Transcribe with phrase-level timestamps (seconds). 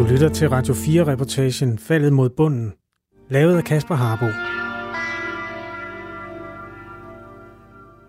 [0.00, 2.72] Du lytter til Radio 4-reportagen Faldet mod bunden,
[3.28, 4.24] lavet af Kasper Harbo.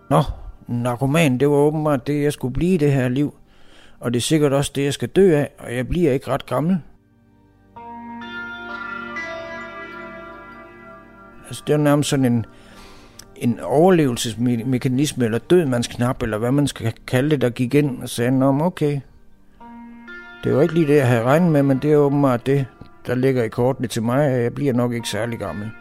[0.09, 0.23] Nå,
[0.67, 3.33] narkoman, det var åbenbart det, jeg skulle blive i det her liv.
[3.99, 6.45] Og det er sikkert også det, jeg skal dø af, og jeg bliver ikke ret
[6.45, 6.77] gammel.
[11.47, 12.45] Altså, det er nærmest sådan en,
[13.35, 18.39] en overlevelsesmekanisme, eller dødmandsknap, eller hvad man skal kalde det, der gik ind og sagde,
[18.39, 18.99] Nå, okay,
[20.43, 22.65] det var ikke lige det, jeg havde regnet med, men det er åbenbart det,
[23.07, 25.71] der ligger i kortene til mig, at jeg bliver nok ikke særlig gammel.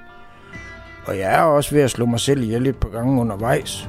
[1.05, 3.89] Og jeg er også ved at slå mig selv ihjel lidt på gange undervejs.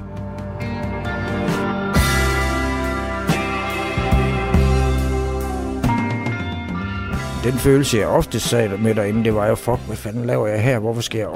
[7.43, 10.63] Den følelse, jeg ofte sad med derinde, det var jo, fuck, hvad fanden laver jeg
[10.63, 10.79] her?
[10.79, 11.27] Hvorfor skal jeg,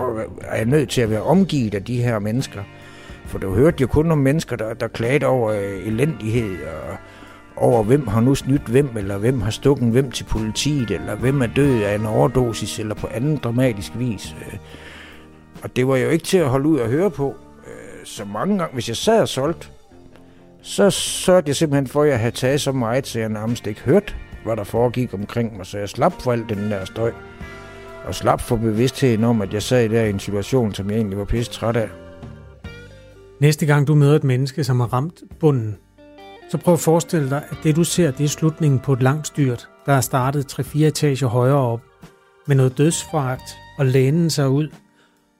[0.41, 2.61] er jeg nødt til at være omgivet af de her mennesker?
[3.25, 6.97] For du hørte jo kun om mennesker, der, der klagede over øh, elendighed og
[7.57, 11.41] over, hvem har nu snydt hvem, eller hvem har stukket hvem til politiet, eller hvem
[11.41, 14.35] er død af en overdosis, eller på anden dramatisk vis.
[14.41, 14.57] Øh,
[15.63, 17.35] og det var jo ikke til at holde ud og høre på.
[17.67, 19.67] Øh, så mange gange, hvis jeg sad og solgte,
[20.61, 23.81] så sørgede jeg simpelthen for, at jeg havde taget så meget, så jeg nærmest ikke
[23.81, 25.65] hørte, hvad der foregik omkring mig.
[25.65, 27.11] Så jeg slap for alt den der støj.
[28.05, 31.17] Og slap for bevidstheden om, at jeg sad der i en situation, som jeg egentlig
[31.17, 31.89] var pisse træt af.
[33.39, 35.77] Næste gang du møder et menneske, som har ramt bunden,
[36.49, 39.27] så prøv at forestille dig, at det du ser, det er slutningen på et langt
[39.27, 41.81] styrt, der er startet 3-4 etager højere op,
[42.47, 44.67] med noget dødsfragt og lænen sig ud.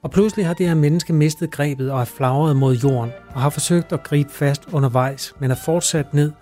[0.02, 3.50] Og pludselig har det her menneske mistet grebet og er flagret mod jorden, og har
[3.50, 6.32] forsøgt at gribe fast undervejs, men er fortsat ned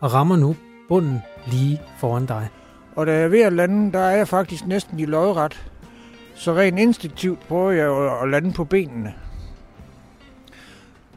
[0.00, 0.56] og rammer nu
[0.88, 2.48] bunden lige foran dig.
[2.96, 5.66] Og da jeg er ved at lande, der er jeg faktisk næsten i lodret.
[6.34, 9.14] Så rent instinktivt prøver jeg at lande på benene.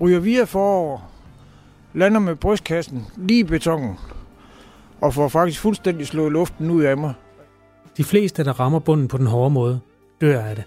[0.02, 1.12] Ryger via forover,
[1.96, 3.96] lander med brystkassen lige i betongen,
[5.02, 7.14] og får faktisk fuldstændig slået luften ud af mig.
[7.98, 9.80] De fleste, der rammer bunden på den hårde måde,
[10.22, 10.64] dør af det.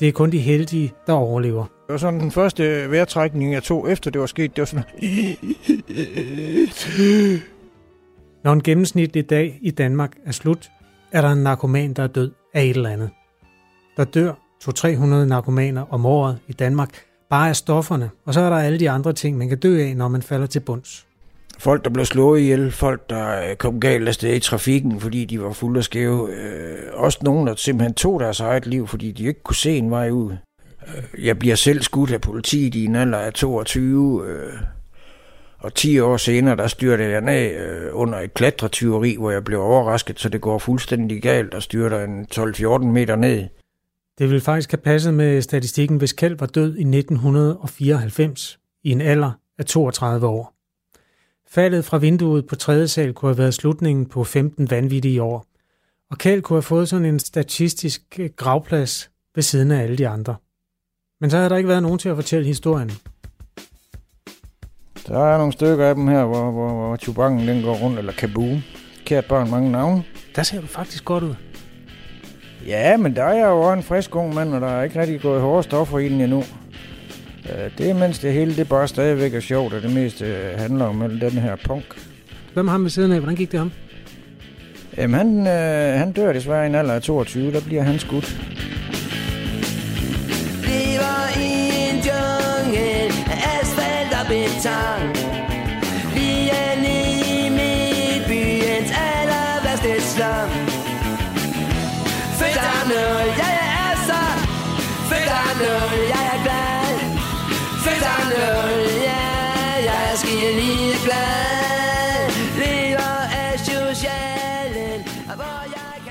[0.00, 1.62] Det er kun de heldige, der overlever.
[1.62, 4.56] Det var sådan den første vejrtrækning, jeg tog efter det var sket.
[4.56, 4.84] Det var sådan...
[8.44, 10.70] Når en gennemsnitlig dag i Danmark er slut,
[11.12, 13.10] er der en narkoman, der er død af et eller andet.
[13.96, 14.32] Der dør
[14.64, 18.90] 200-300 narkomaner om året i Danmark bare af stofferne, og så er der alle de
[18.90, 21.06] andre ting, man kan dø af, når man falder til bunds.
[21.58, 25.24] Folk, der blev slået ihjel, folk, der øh, kom galt af sted i trafikken, fordi
[25.24, 26.30] de var fulde af skæve.
[26.32, 29.90] Øh, også nogen, der simpelthen tog deres eget liv, fordi de ikke kunne se en
[29.90, 30.32] vej ud.
[30.86, 34.52] Øh, jeg bliver selv skudt af politiet i en alder af 22, øh,
[35.58, 39.60] og 10 år senere, der styrte jeg ned øh, under et klatretyveri, hvor jeg blev
[39.60, 43.48] overrasket, så det går fuldstændig galt og styrter en 12-14 meter ned.
[44.20, 49.00] Det ville faktisk have passet med statistikken, hvis Kjeld var død i 1994 i en
[49.00, 50.54] alder af 32 år.
[51.50, 55.46] Faldet fra vinduet på tredje sal kunne have været slutningen på 15 vanvittige år,
[56.10, 60.08] og Kjeld kunne have fået sådan en statistisk øh, gravplads ved siden af alle de
[60.08, 60.36] andre.
[61.20, 62.90] Men så havde der ikke været nogen til at fortælle historien.
[65.06, 68.62] Der er nogle stykker af dem her, hvor, hvor, hvor den går rundt, eller Kaboom.
[69.04, 70.04] Kært børn, mange navne.
[70.36, 71.34] Der ser du faktisk godt ud.
[72.66, 75.20] Ja, men der er jeg jo en frisk ung mand, og der er ikke rigtig
[75.20, 76.44] gået hårde stoffer i den endnu.
[77.78, 80.84] Det er mens det hele det bare stadigvæk er sjovt, og det meste øh, handler
[80.84, 81.84] om den her punk.
[82.54, 83.18] Hvem har ham ved siden af?
[83.18, 83.72] Hvordan gik det ham?
[84.96, 87.52] Jamen, han, øh, han dør desværre i en alder af 22.
[87.52, 88.40] Der bliver han skudt.
[90.62, 91.50] Lever i
[91.90, 95.29] en jungle af asfalt og beton.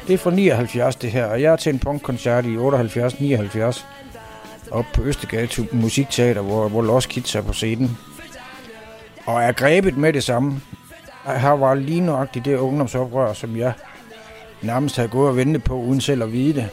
[0.09, 3.85] Det er fra 79 det her, og jeg er til en punkkoncert i 78-79
[4.71, 5.03] op på
[5.49, 7.97] til Musikteater, hvor, hvor Lost Kids er på scenen.
[9.25, 10.61] Og er grebet med det samme.
[11.25, 13.73] Her var lige nøjagtigt det ungdomsoprør, som jeg
[14.61, 16.69] nærmest havde gået og ventet på, uden selv at vide det.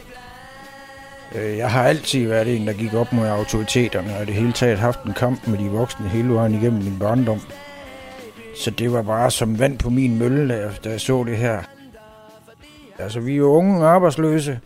[1.35, 4.79] Øh, jeg har altid været en, der gik op mod autoriteterne, og det hele taget
[4.79, 7.41] haft en kamp med de voksne hele vejen igennem min barndom.
[8.55, 11.76] Så det var bare som vand på min mølle, da jeg så det her.
[12.99, 14.59] Altså, vi er jo unge og arbejdsløse,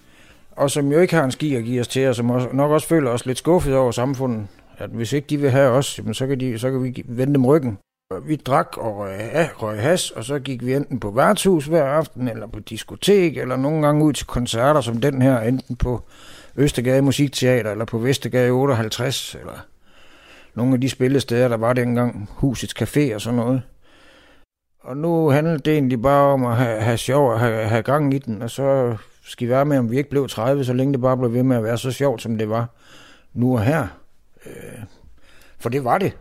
[0.51, 2.71] og som jo ikke har en ski at give os til, og som også, nok
[2.71, 4.47] også føler os lidt skuffet over samfundet.
[4.77, 7.45] At hvis ikke de vil have os, så kan, de, så kan vi vende dem
[7.45, 7.77] ryggen.
[8.25, 9.19] Vi drak og røg,
[9.61, 13.55] røg has, og så gik vi enten på værtshus hver aften, eller på diskotek, eller
[13.55, 16.03] nogle gange ud til koncerter som den her, enten på
[16.55, 19.65] Østergade Musikteater, eller på Vestergade 58, eller
[20.55, 23.61] nogle af de spillesteder, der var dengang, Husets Café og sådan noget.
[24.81, 28.13] Og nu handlede det egentlig bare om at have, have sjov og have, have gang
[28.13, 30.93] i den, og så skal vi være med, om vi ikke blev 30, så længe
[30.93, 32.69] det bare blev ved med at være så sjovt, som det var
[33.33, 33.87] nu og her.
[34.45, 34.83] Øh,
[35.59, 36.17] for det var det.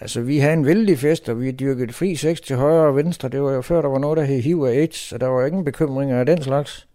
[0.00, 3.28] Altså, vi havde en vældig fest, og vi dyrkede fri sex til højre og venstre.
[3.28, 5.46] Det var jo før, der var noget, der hed HIV og AIDS, så der var
[5.46, 6.88] ingen bekymringer af den slags.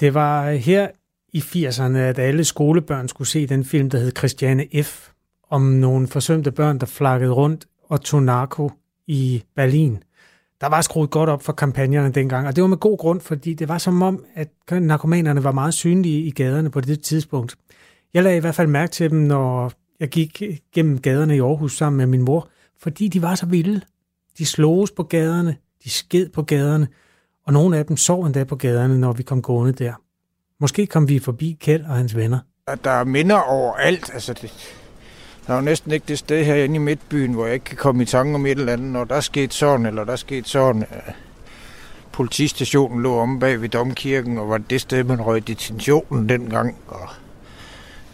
[0.00, 0.88] Det var øh, her
[1.32, 5.08] i 80'erne, at alle skolebørn skulle se den film, der hed Christiane F.,
[5.50, 8.70] om nogle forsømte børn, der flakkede rundt og tog narko
[9.06, 10.02] i Berlin.
[10.60, 13.54] Der var skruet godt op for kampagnerne dengang, og det var med god grund, fordi
[13.54, 17.56] det var som om, at narkomanerne var meget synlige i gaderne på det tidspunkt.
[18.14, 20.42] Jeg lagde i hvert fald mærke til dem, når jeg gik
[20.74, 22.48] gennem gaderne i Aarhus sammen med min mor,
[22.80, 23.80] fordi de var så vilde.
[24.38, 26.88] De sloges på gaderne, de sked på gaderne,
[27.46, 29.92] og nogle af dem sov endda på gaderne, når vi kom gående der.
[30.60, 32.38] Måske kom vi forbi Kjeld og hans venner.
[32.84, 34.10] Der er minder over alt.
[34.14, 34.76] Altså det,
[35.46, 38.02] der er jo næsten ikke det sted herinde i Midtbyen, hvor jeg ikke kan komme
[38.02, 40.82] i tanke om et eller andet, når der skete sådan, eller der skete sådan.
[40.82, 41.12] Øh,
[42.12, 46.76] Politistationen lå om bag ved Domkirken, og var det sted, man røg detentionen dengang.
[46.88, 47.08] Og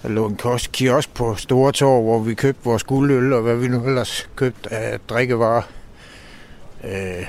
[0.03, 0.39] der lå en
[0.73, 4.73] kiosk på Store Torv, hvor vi købte vores guldøl, og hvad vi nu ellers købte
[4.73, 5.63] af drikkevarer.
[6.85, 7.27] Øh,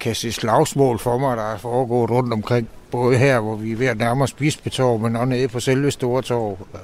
[0.00, 2.68] kan se slagsmål for mig, der er foregået rundt omkring.
[2.90, 5.90] Både her, hvor vi er ved at nærme os Bispetorv, men også nede på selve
[5.90, 6.58] Store Torv.
[6.74, 6.80] Øh,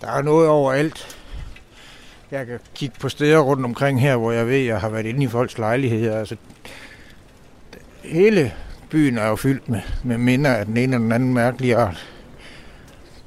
[0.00, 1.18] der er noget overalt.
[2.30, 5.24] Jeg kan kigge på steder rundt omkring her, hvor jeg ved, jeg har været inde
[5.24, 6.18] i folks lejligheder.
[6.18, 6.36] Altså,
[8.02, 8.52] hele
[8.90, 12.08] byen er jo fyldt med, med minder af den ene eller den anden mærkelige art.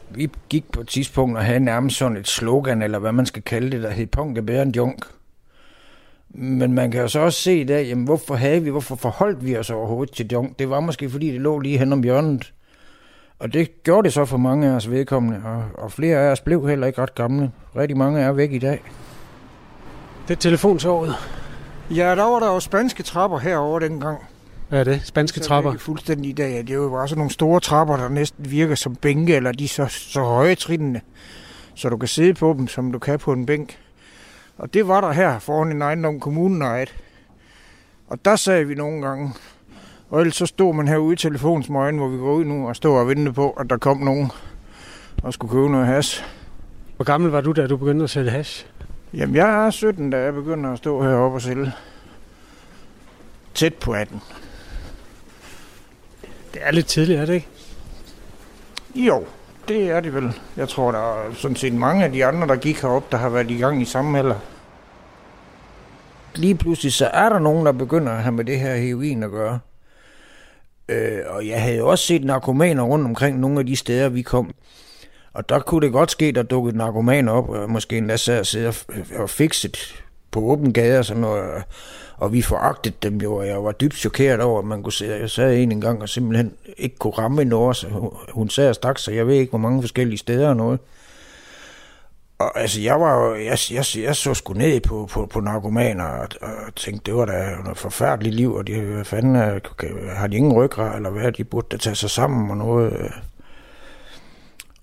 [0.10, 3.42] Vi gik på et tidspunkt og havde nærmest sådan et slogan, eller hvad man skal
[3.42, 5.06] kalde det, der hed Punk er bedre end junk.
[6.30, 9.46] Men man kan jo så også se i dag, jamen hvorfor havde vi, hvorfor forholdt
[9.46, 10.60] vi os overhovedet til junk?
[10.60, 12.54] Det var måske fordi, det lå lige hen om hjørnet.
[13.42, 16.42] Og det gjorde det så for mange af os vedkommende, og, og flere af os
[16.42, 17.52] blev heller ikke ret gamle.
[17.76, 18.84] Rigtig mange er væk i dag.
[20.28, 21.16] Det er telefontoget.
[21.90, 24.20] Ja, der var der jo spanske trapper herover dengang.
[24.70, 25.02] Hvad er det?
[25.06, 25.72] Spanske så trapper?
[25.72, 26.58] Det er fuldstændig i dag.
[26.58, 29.64] Det er jo bare sådan nogle store trapper, der næsten virker som bænke, eller de
[29.64, 31.02] er så, så høje trinene,
[31.76, 33.78] så du kan sidde på dem, som du kan på en bænk.
[34.58, 36.96] Og det var der her foran en ejendom, kommunen ejet.
[38.08, 39.34] Og der sagde vi nogle gange,
[40.12, 43.00] og ellers så stod man herude i telefonsmøgen, hvor vi går ud nu og stod
[43.00, 44.32] og ventede på, at der kom nogen
[45.24, 46.24] og skulle købe noget hash.
[46.96, 48.66] Hvor gammel var du, da du begyndte at sælge hash?
[49.14, 51.72] Jamen, jeg er 17, da jeg begynder at stå heroppe og sælge.
[53.54, 54.22] Tæt på 18.
[56.54, 57.48] Det er lidt tidligt, er det ikke?
[58.96, 59.26] Jo,
[59.68, 60.40] det er det vel.
[60.58, 63.30] Jeg tror, der er sådan set mange af de andre, der gik herop, der har
[63.30, 64.40] været i gang i samme alder.
[66.36, 69.32] Lige pludselig så er der nogen, der begynder at have med det her heroin at
[69.32, 69.60] gøre.
[70.90, 74.22] Øh, og jeg havde jo også set narkomaner rundt omkring nogle af de steder, vi
[74.22, 74.54] kom.
[75.34, 78.46] Og der kunne det godt ske, der dukkede narkomaner op, og måske endda sad og
[78.46, 78.76] sidde og
[79.22, 81.64] øh, fikset på åben gade og sådan noget.
[82.18, 85.06] Og vi foragtede dem jo, og jeg var dybt chokeret over, at man kunne se,
[85.06, 87.88] jeg sad en engang og simpelthen ikke kunne ramme en år, så
[88.30, 90.80] hun sad og stak, så jeg ved ikke, hvor mange forskellige steder og noget.
[92.42, 96.04] Og altså, jeg var jo, jeg, jeg, jeg så sgu ned på, på, på narkomaner,
[96.04, 99.62] og, og tænkte, det var da noget forfærdeligt liv, og de, hvad fanden, øh,
[100.16, 102.94] har de ingen ryggrad, eller hvad, de burde da tage sig sammen og noget.
[102.94, 103.10] Øh.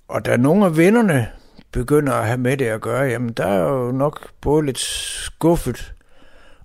[0.09, 1.29] Og da nogle af vennerne
[1.73, 5.95] begynder at have med det at gøre, jamen der er jo nok både lidt skuffet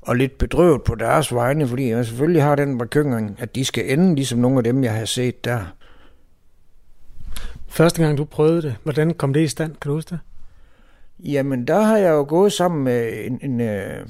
[0.02, 3.92] og lidt bedrøvet på deres vegne, fordi jeg selvfølgelig har den bekymring, at de skal
[3.92, 5.62] ende ligesom nogle af dem, jeg har set der.
[7.68, 9.72] Første gang du prøvede det, hvordan kom det i stand?
[9.82, 10.20] Kan du huske det?
[11.20, 14.06] Jamen, der har jeg jo gået sammen med en, en, øh,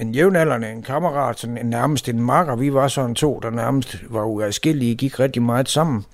[0.00, 2.56] en jævnaldrende, en kammerat, sådan en, nærmest en makker.
[2.56, 6.04] Vi var sådan to, der nærmest var uadskillige, gik rigtig meget sammen.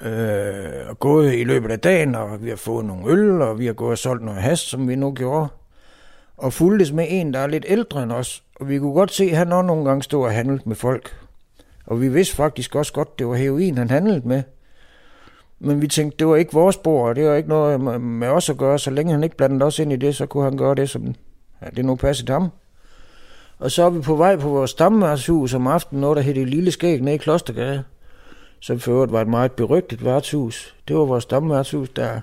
[0.00, 3.66] Øh, og gået i løbet af dagen, og vi har fået nogle øl, og vi
[3.66, 5.48] har gået og solgt noget hast, som vi nu gjorde.
[6.36, 8.42] Og fuldtes med en, der er lidt ældre end os.
[8.60, 11.16] Og vi kunne godt se, at han også nogle gange stod og handlede med folk.
[11.86, 14.42] Og vi vidste faktisk også godt, det var heroin, han handlede med.
[15.60, 18.50] Men vi tænkte, det var ikke vores bord, og det var ikke noget med os
[18.50, 18.78] at gøre.
[18.78, 21.14] Så længe han ikke blandede os ind i det, så kunne han gøre det, som
[21.62, 22.48] ja, det nu passede ham.
[23.58, 26.48] Og så er vi på vej på vores stamværtshus om aftenen, noget der hed det
[26.48, 27.84] Lille Skæg nede i Klostergade.
[28.60, 30.76] Som for øvrigt var et meget berygtet værtshus.
[30.88, 32.20] Det var vores stamværtshus der.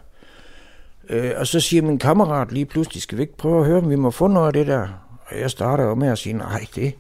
[1.10, 3.90] Øh, og så siger min kammerat lige pludselig, skal vi ikke prøve at høre, om
[3.90, 4.88] vi må få noget af det der?
[5.26, 6.94] Og jeg starter jo med at sige, nej, det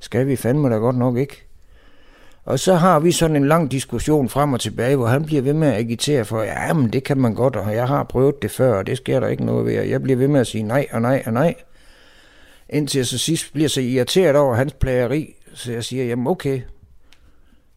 [0.00, 1.49] skal vi fandme da godt nok ikke.
[2.44, 5.52] Og så har vi sådan en lang diskussion frem og tilbage, hvor han bliver ved
[5.52, 8.50] med at agitere for, ja, men det kan man godt, og jeg har prøvet det
[8.50, 9.78] før, og det sker der ikke noget ved.
[9.78, 11.54] Og jeg bliver ved med at sige nej og nej og nej.
[12.68, 16.60] Indtil jeg så sidst bliver så irriteret over hans plageri, så jeg siger, jamen okay,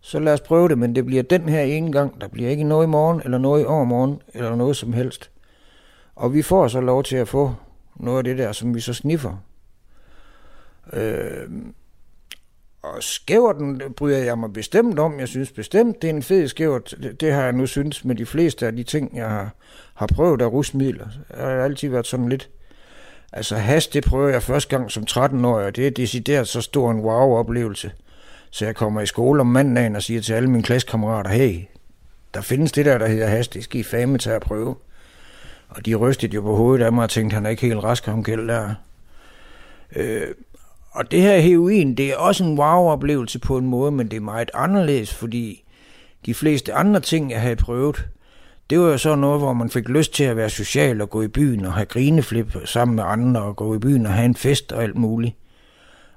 [0.02, 2.22] så lad os prøve det, men det bliver den her ene gang.
[2.22, 5.30] Der bliver ikke noget i morgen, eller noget i overmorgen, eller noget som helst.
[6.16, 7.54] Og vi får så lov til at få
[7.96, 9.38] noget af det der, som vi så sniffer.
[10.94, 11.48] Øh,
[12.84, 15.20] og skæverten bryder jeg mig bestemt om.
[15.20, 16.96] Jeg synes bestemt, det er en fed skævert.
[17.04, 19.50] Det, det har jeg nu synes med de fleste af de ting, jeg har,
[19.94, 21.08] har prøvet af rusmidler.
[21.38, 22.50] Jeg har altid været sådan lidt...
[23.34, 26.92] Altså has, det prøver jeg første gang som 13-årig, og det er decideret så stor
[26.92, 27.92] en wow-oplevelse.
[28.50, 31.60] Så jeg kommer i skole om mandagen og siger til alle mine klassekammerater, hey,
[32.34, 34.76] der findes det der, der hedder has, det skal I fame til at prøve.
[35.70, 38.06] Og de rystede jo på hovedet af mig og tænkte, han er ikke helt rask,
[38.06, 38.74] ham gæld der.
[39.96, 40.28] Øh,
[40.94, 44.22] og det her heroin, det er også en wow-oplevelse på en måde, men det er
[44.22, 45.64] meget anderledes, fordi
[46.26, 48.08] de fleste andre ting, jeg havde prøvet,
[48.70, 51.22] det var jo så noget, hvor man fik lyst til at være social og gå
[51.22, 54.36] i byen og have grineflip sammen med andre og gå i byen og have en
[54.36, 55.36] fest og alt muligt.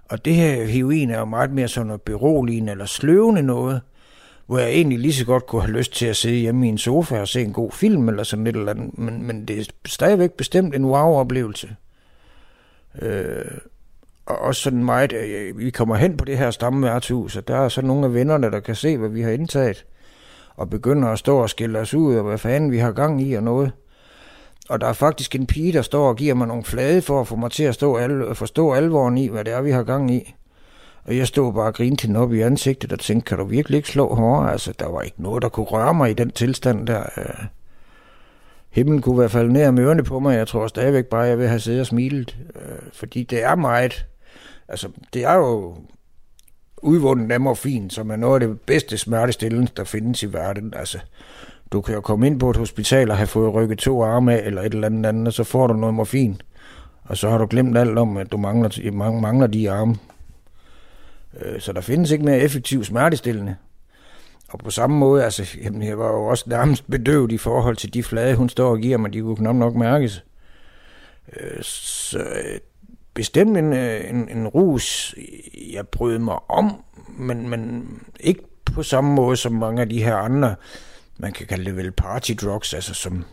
[0.04, 3.80] Og det her heroin er jo meget mere sådan noget beroligende eller sløvende noget,
[4.46, 6.78] hvor jeg egentlig lige så godt kunne have lyst til at sidde hjemme i en
[6.78, 9.64] sofa og se en god film eller sådan et eller andet, men, men det er
[9.86, 11.76] stadigvæk bestemt en wow-oplevelse.
[13.02, 13.44] Øh,
[14.26, 17.68] og også sådan meget, øh, vi kommer hen på det her stammeværtshus, og der er
[17.68, 19.84] så nogle af vennerne, der kan se, hvad vi har indtaget,
[20.56, 23.34] og begynder at stå og skille os ud, og hvad fanden vi har gang i
[23.34, 23.72] og noget.
[24.68, 27.26] Og der er faktisk en pige, der står og giver mig nogle flade for at
[27.26, 30.10] få mig til at stå al- forstå alvoren i, hvad det er, vi har gang
[30.14, 30.34] i.
[31.04, 33.76] Og jeg stod bare og grinte hende op i ansigtet og tænkte, kan du virkelig
[33.76, 34.52] ikke slå hårdere?
[34.52, 37.02] Altså, der var ikke noget, der kunne røre mig i den tilstand der.
[37.16, 37.44] Øh.
[38.70, 40.36] Himlen kunne i hvert fald ned om ørerne på mig.
[40.36, 42.36] Jeg tror stadigvæk bare, at jeg vil have siddet og smilet.
[42.54, 44.06] Øh, fordi det er meget
[44.68, 45.76] Altså, det er jo
[46.82, 50.74] udvundet af morfin, som er noget af det bedste smertestillende, der findes i verden.
[50.76, 50.98] Altså,
[51.72, 54.46] du kan jo komme ind på et hospital og have fået rykket to arme af,
[54.46, 56.40] eller et eller andet andet, og så får du noget morfin.
[57.04, 59.96] Og så har du glemt alt om, at du mangler, mangler de arme.
[61.40, 63.56] Øh, så der findes ikke mere effektiv smertestillende.
[64.48, 67.94] Og på samme måde, altså, jamen, jeg var jo også nærmest bedøvet i forhold til
[67.94, 70.24] de flade, hun står og giver mig, de kunne knap nok mærkes.
[71.36, 72.58] Øh, så øh,
[73.16, 75.14] bestemt en, øh, en, en rus,
[75.72, 76.84] jeg brød mig om,
[77.18, 77.88] men, men
[78.20, 80.54] ikke på samme måde som mange af de her andre,
[81.18, 83.24] man kan kalde det vel party drugs, altså som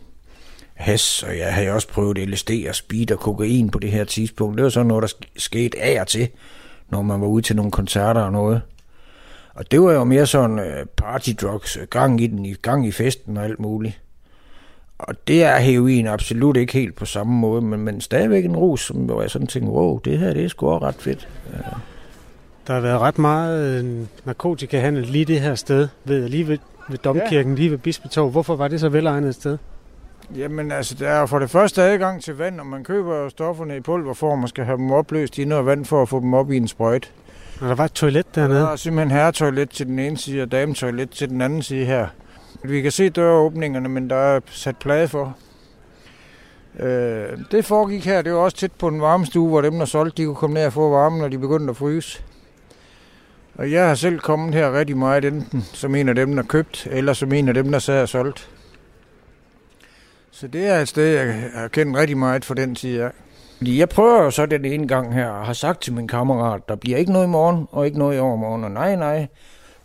[0.74, 4.56] has, og jeg havde også prøvet LSD og speed og kokain på det her tidspunkt.
[4.56, 6.28] Det var sådan noget, der skete af og til,
[6.88, 8.62] når man var ude til nogle koncerter og noget.
[9.54, 13.36] Og det var jo mere sådan øh, party drugs, gang i den, gang i festen
[13.36, 14.00] og alt muligt.
[14.98, 18.86] Og det er heroin absolut ikke helt på samme måde, men, men stadigvæk en rus,
[18.86, 21.28] som hvor jeg sådan tænkte, wow, det her det er sgu ret fedt.
[21.52, 21.58] Ja.
[22.66, 26.58] Der har været ret meget øh, narkotikahandel lige det her sted, ved lige ved,
[26.88, 27.58] ved Domkirken, ja.
[27.58, 28.30] lige ved Bispetov.
[28.30, 29.58] Hvorfor var det så velegnet et sted?
[30.36, 33.80] Jamen altså, der er for det første adgang til vand, og man køber stofferne i
[33.80, 36.56] pulverform og skal have dem opløst i noget vand for at få dem op i
[36.56, 37.12] en sprøjt.
[37.60, 38.60] Og der var et toilet dernede?
[38.60, 42.06] Der er simpelthen herretoilet til den ene side og dametoilet til den anden side her.
[42.66, 45.36] Vi kan se døråbningerne, men der er sat plade for.
[46.78, 50.22] Øh, det foregik her, det var også tæt på en varmestue, hvor dem, der solgte,
[50.22, 52.22] de kunne komme ned og få varme, når de begyndte at fryse.
[53.54, 56.88] Og jeg har selv kommet her rigtig meget, enten som en af dem, der købt,
[56.90, 58.50] eller som en af dem, der sad og solgt.
[60.30, 63.10] Så det er et sted, jeg har kendt rigtig meget for den tid jeg
[63.56, 66.68] Fordi jeg prøver jo så den ene gang her, og har sagt til min kammerat,
[66.68, 68.64] der bliver ikke noget i morgen, og ikke noget i overmorgen.
[68.64, 69.26] Og nej, nej,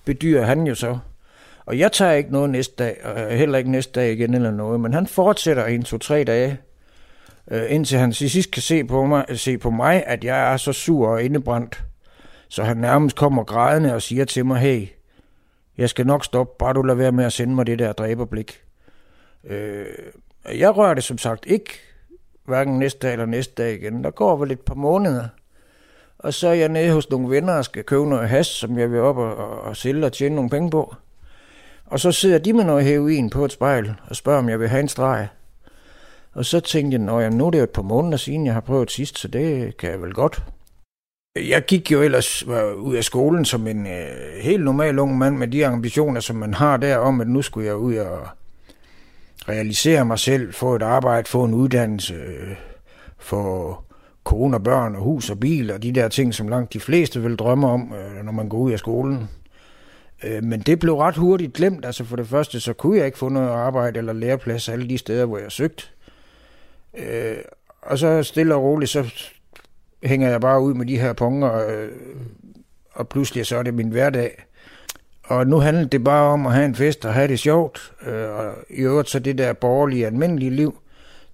[0.05, 0.99] bedyrer han jo så.
[1.69, 4.79] Og jeg tager ikke noget næste dag, og heller ikke næste dag igen eller noget,
[4.79, 6.57] men han fortsætter en, to, tre dage,
[7.51, 10.57] øh, indtil han til sidst kan se på, mig, se på mig, at jeg er
[10.57, 11.83] så sur og indebrændt.
[12.47, 14.87] Så han nærmest kommer grædende og siger til mig, hey,
[15.77, 18.61] jeg skal nok stoppe, bare du lader være med at sende mig det der dræberblik.
[19.43, 19.85] Øh,
[20.55, 21.69] jeg rører det som sagt ikke,
[22.45, 24.03] hverken næste dag eller næste dag igen.
[24.03, 25.27] Der går vel et par måneder.
[26.19, 28.91] Og så er jeg nede hos nogle venner og skal købe noget has, som jeg
[28.91, 30.95] vil op og, og, og sælge og tjene nogle penge på.
[31.89, 34.67] Og så sidder de med noget heroin på et spejl og spørger, om jeg vil
[34.67, 35.27] have en streg.
[36.33, 38.61] Og så tænkte jeg, at nu er det jo et par måneder siden, jeg har
[38.61, 40.43] prøvet sidst, så det kan jeg vel godt.
[41.35, 42.43] Jeg gik jo ellers
[42.77, 46.53] ud af skolen som en øh, helt normal ung mand med de ambitioner, som man
[46.53, 48.27] har der om, at nu skulle jeg ud og
[49.49, 52.55] realisere mig selv, få et arbejde, få en uddannelse, øh,
[53.17, 53.75] få
[54.23, 57.21] kone og børn og hus og bil og de der ting, som langt de fleste
[57.21, 59.29] vil drømme om, øh, når man går ud af skolen.
[60.23, 61.85] Øh, men det blev ret hurtigt glemt.
[61.85, 64.97] Altså for det første, så kunne jeg ikke få noget arbejde eller læreplads alle de
[64.97, 65.83] steder, hvor jeg søgte.
[66.97, 67.37] Øh,
[67.81, 69.13] og så stille og roligt, så
[70.03, 71.89] hænger jeg bare ud med de her punger, øh,
[72.91, 74.45] og pludselig så er det min hverdag.
[75.23, 77.93] Og nu handler det bare om at have en fest og have det sjovt.
[78.05, 80.77] Øh, og i øvrigt så det der borgerlige, almindelige liv,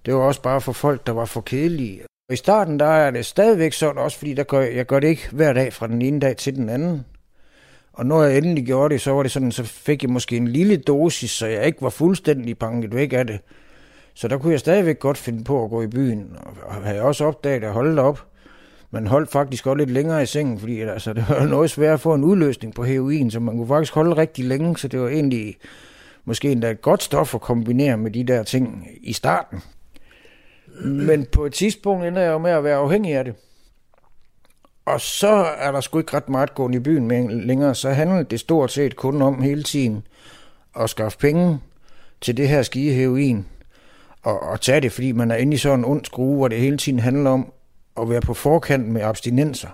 [0.06, 2.02] det var også bare for folk, der var for kedelige.
[2.28, 5.08] Og i starten, der er det stadigvæk sådan også, fordi der gør, jeg gør det
[5.08, 7.04] ikke hver dag fra den ene dag til den anden.
[7.96, 10.48] Og når jeg endelig gjorde det, så var det sådan, så fik jeg måske en
[10.48, 13.40] lille dosis, så jeg ikke var fuldstændig banket væk af det.
[14.14, 17.24] Så der kunne jeg stadigvæk godt finde på at gå i byen, og havde også
[17.24, 18.26] opdaget at holde op.
[18.90, 22.00] man holdt faktisk også lidt længere i sengen, fordi altså, det var noget svært at
[22.00, 25.08] få en udløsning på heroin, så man kunne faktisk holde rigtig længe, så det var
[25.08, 25.56] egentlig
[26.24, 29.62] måske endda et godt stof at kombinere med de der ting i starten.
[30.84, 33.34] Men på et tidspunkt ender jeg jo med at være afhængig af det.
[34.86, 38.40] Og så er der sgu ikke ret meget gående i byen længere, så handler det
[38.40, 40.06] stort set kun om hele tiden
[40.80, 41.60] at skaffe penge
[42.20, 43.46] til det her skide heroin.
[44.22, 46.58] Og, og tage det, fordi man er inde i sådan en ond skrue, hvor det
[46.58, 47.52] hele tiden handler om
[48.00, 49.68] at være på forkant med abstinenser.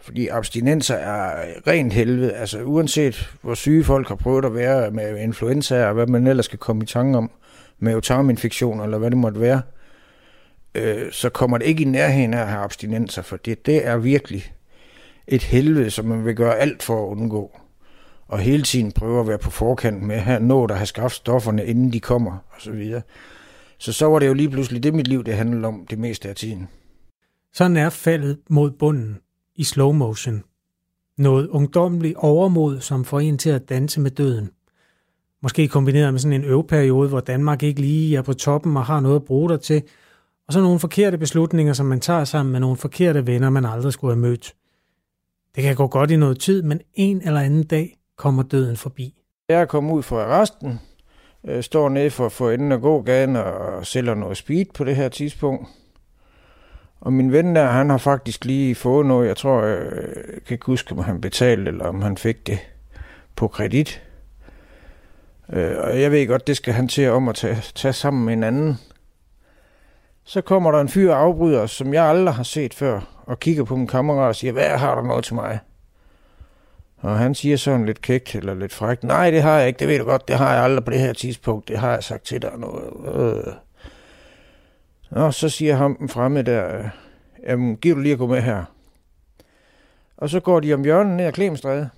[0.00, 2.32] Fordi abstinenser er rent helvede.
[2.32, 6.44] Altså uanset hvor syge folk har prøvet at være med influenza og hvad man ellers
[6.44, 7.30] skal komme i tanke om,
[7.78, 9.62] med tarminfektioner eller hvad det måtte være,
[10.74, 13.96] øh, så kommer det ikke i nærheden af at have abstinenser, for det, det er
[13.96, 14.52] virkelig
[15.26, 17.58] et helvede, som man vil gøre alt for at undgå.
[18.28, 21.66] Og hele tiden prøve at være på forkant med at nå der have skaffet stofferne,
[21.66, 23.02] inden de kommer, og så videre.
[23.78, 26.28] Så så var det jo lige pludselig det, mit liv det handlede om det meste
[26.28, 26.68] af tiden.
[27.54, 29.18] Sådan er faldet mod bunden
[29.56, 30.42] i slow motion.
[31.18, 34.50] Noget ungdomligt overmod, som får en til at danse med døden.
[35.42, 39.00] Måske kombineret med sådan en øveperiode, hvor Danmark ikke lige er på toppen og har
[39.00, 39.82] noget at bruge dig til,
[40.48, 43.92] og så nogle forkerte beslutninger, som man tager sammen med nogle forkerte venner, man aldrig
[43.92, 44.54] skulle have mødt.
[45.54, 49.14] Det kan gå godt i noget tid, men en eller anden dag kommer døden forbi.
[49.48, 50.80] Jeg er kommet ud fra arresten,
[51.44, 55.08] øh, står nede for, for enden af gågaden og sælger noget speed på det her
[55.08, 55.68] tidspunkt.
[57.00, 60.02] Og min ven der, han har faktisk lige fået noget, jeg tror, øh,
[60.34, 62.58] jeg kan ikke huske, om han betalte, eller om han fik det
[63.36, 64.02] på kredit.
[65.52, 68.32] Øh, og jeg ved godt, det skal han til om at tage, tage sammen med
[68.32, 68.78] en anden.
[70.28, 73.64] Så kommer der en fyr og afbryder, som jeg aldrig har set før, og kigger
[73.64, 75.58] på min kammerat og siger, hvad har du noget til mig?
[76.96, 79.88] Og han siger sådan lidt kægt eller lidt frækt, nej, det har jeg ikke, det
[79.88, 82.24] ved du godt, det har jeg aldrig på det her tidspunkt, det har jeg sagt
[82.24, 82.50] til dig.
[82.56, 83.46] Noget.
[83.46, 83.52] Øh.
[85.10, 86.84] Og så siger ham fremme der, øh,
[87.46, 88.64] jamen, giv du lige at gå med her.
[90.16, 91.90] Og så går de om hjørnet ned ad Klemstræde.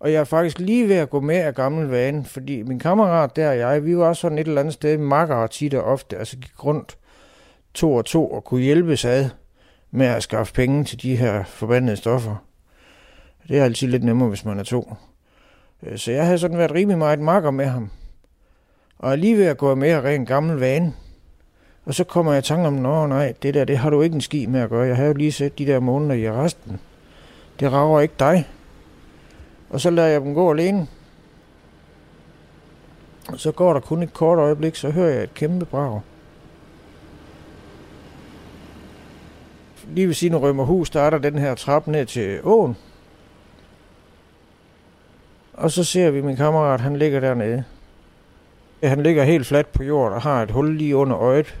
[0.00, 3.36] Og jeg er faktisk lige ved at gå med af gammel vane, fordi min kammerat
[3.36, 6.16] der og jeg, vi var også sådan et eller andet sted, makker tit og ofte,
[6.16, 6.98] altså gik rundt
[7.78, 9.28] to og to og kunne hjælpes ad
[9.90, 12.36] med at skaffe penge til de her forbandede stoffer.
[13.48, 14.94] Det er altid lidt nemmere, hvis man er to.
[15.82, 17.90] Øh, så jeg havde sådan været rimelig meget makker med ham.
[18.98, 20.94] Og er lige ved at gå med og ren gammel vane.
[21.84, 24.14] Og så kommer jeg i tanke om, nå nej, det der, det har du ikke
[24.14, 24.86] en ski med at gøre.
[24.86, 26.80] Jeg har jo lige set de der måneder i resten.
[27.60, 28.48] Det rager ikke dig.
[29.70, 30.86] Og så lader jeg dem gå alene.
[33.28, 36.00] Og så går der kun et kort øjeblik, så hører jeg et kæmpe brag.
[39.88, 42.76] Lige ved siden af Rømmerhus der er der den her trap ned til åen.
[45.52, 47.64] Og så ser vi min kammerat, han ligger dernede.
[48.82, 51.58] Han ligger helt fladt på jorden og har et hul lige under øjet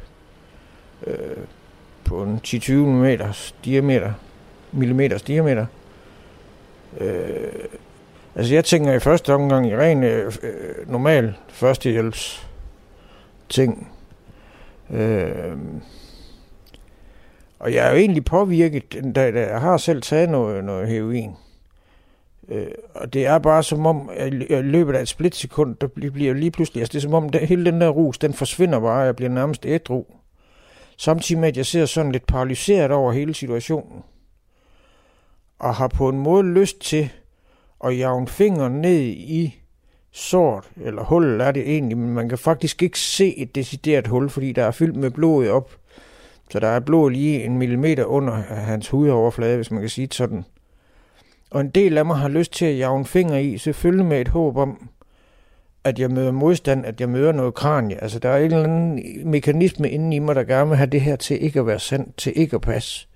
[1.06, 1.36] øh,
[2.04, 3.18] på en 10-20 mm
[3.64, 4.12] diameter,
[4.72, 5.66] millimeters diameter.
[7.00, 7.68] Øh,
[8.34, 12.48] altså jeg tænker i første omgang i ren øh, øh normal førstehjælps
[13.48, 13.92] ting.
[14.90, 15.56] Øh,
[17.58, 21.30] og jeg er jo egentlig påvirket, da, jeg har selv taget noget, noget heroin.
[22.48, 26.34] Øh, og det er bare som om, at i løbet af et splitsekund, der bliver
[26.34, 29.00] lige pludselig, altså det er som om, at hele den der rus, den forsvinder bare,
[29.00, 30.04] og jeg bliver nærmest ædru.
[30.96, 34.02] Samtidig med, at jeg ser sådan lidt paralyseret over hele situationen.
[35.58, 37.10] Og har på en måde lyst til
[37.84, 39.62] at jage en finger ned i
[40.12, 44.30] sort, eller hul er det egentlig, men man kan faktisk ikke se et decideret hul,
[44.30, 45.70] fordi der er fyldt med blod op.
[46.50, 50.14] Så der er blod lige en millimeter under hans hudoverflade, hvis man kan sige det
[50.14, 50.44] sådan.
[51.50, 54.20] Og en del af mig har lyst til at jage en finger i, selvfølgelig med
[54.20, 54.88] et håb om,
[55.84, 58.02] at jeg møder modstand, at jeg møder noget kranie.
[58.02, 61.00] Altså, der er en eller anden mekanisme inde i mig, der gerne vil have det
[61.00, 63.08] her til ikke at være sandt, til ikke at passe.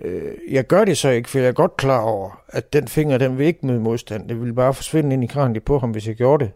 [0.00, 3.18] Øh, jeg gør det så ikke, for jeg er godt klar over, at den finger,
[3.18, 4.28] den vil ikke møde modstand.
[4.28, 6.52] Det vil bare forsvinde ind i kraniet på ham, hvis jeg gjorde det.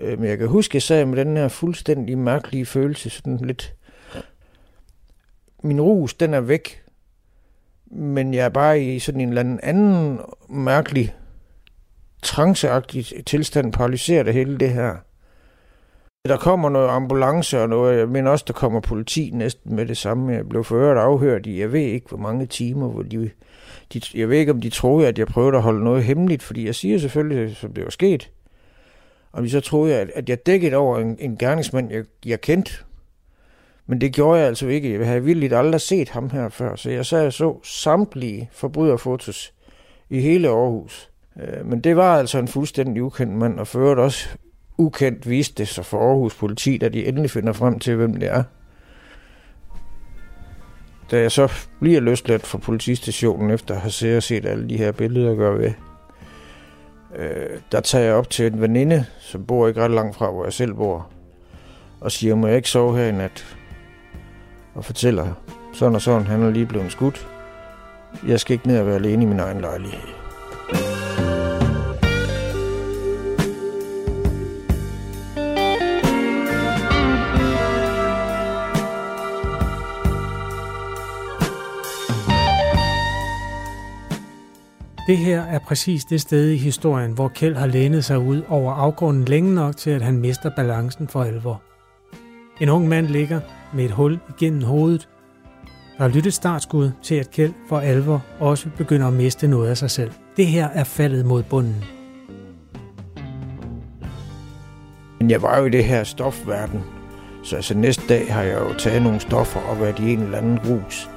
[0.00, 3.36] Øh, men jeg kan huske, at jeg sad med den her fuldstændig mærkelige følelse, sådan
[3.36, 3.74] lidt...
[5.62, 6.82] Min rus, den er væk,
[7.86, 11.14] men jeg er bare i sådan en eller anden, anden mærkelig
[12.22, 14.96] tranceagtig tilstand, paralyserer det hele det her.
[16.28, 19.96] Der kommer noget ambulance og noget, jeg mener også, der kommer politi næsten med det
[19.96, 20.32] samme.
[20.32, 23.30] Jeg blev forhørt afhørt i, jeg ved ikke hvor mange timer, hvor de,
[23.92, 26.66] de, jeg ved ikke om de troede, at jeg prøvede at holde noget hemmeligt, fordi
[26.66, 28.30] jeg siger selvfølgelig, som det var sket.
[29.32, 32.72] Og de så troede, at, at jeg dækkede over en, en gerningsmand, jeg, jeg kendte,
[33.90, 34.98] men det gjorde jeg altså ikke.
[34.98, 39.54] Jeg havde vildt aldrig set ham her før, så jeg sad og så samtlige forbryderfotos
[40.10, 41.10] i hele Aarhus.
[41.40, 44.28] Øh, men det var altså en fuldstændig ukendt mand, og for også
[44.78, 48.28] ukendt viste det sig for Aarhus politi, da de endelig finder frem til, hvem det
[48.28, 48.42] er.
[51.10, 55.34] da jeg så bliver løsladt fra politistationen, efter at have set alle de her billeder
[55.34, 55.72] gøre ved,
[57.16, 60.44] øh, der tager jeg op til en veninde, som bor ikke ret langt fra, hvor
[60.44, 61.10] jeg selv bor,
[62.00, 63.59] og siger, må jeg ikke sove her i nat?
[64.74, 65.26] Og fortæller,
[65.72, 67.28] sådan og sådan, han er lige blevet skudt.
[68.26, 70.00] Jeg skal ikke ned og være alene i min egen lejlighed.
[85.06, 88.72] Det her er præcis det sted i historien, hvor Kjeld har lænet sig ud over
[88.72, 91.62] afgrunden længe nok til, at han mister balancen for alvor.
[92.60, 93.40] En ung mand ligger
[93.74, 95.08] med et hul igennem hovedet.
[95.98, 99.76] Der er lyttet startskud til, at Kjeld for alvor også begynder at miste noget af
[99.76, 100.10] sig selv.
[100.36, 101.84] Det her er faldet mod bunden.
[105.20, 106.80] Men jeg var jo i det her stofverden,
[107.44, 110.38] så altså næste dag har jeg jo taget nogle stoffer og været i en eller
[110.38, 111.08] anden rus.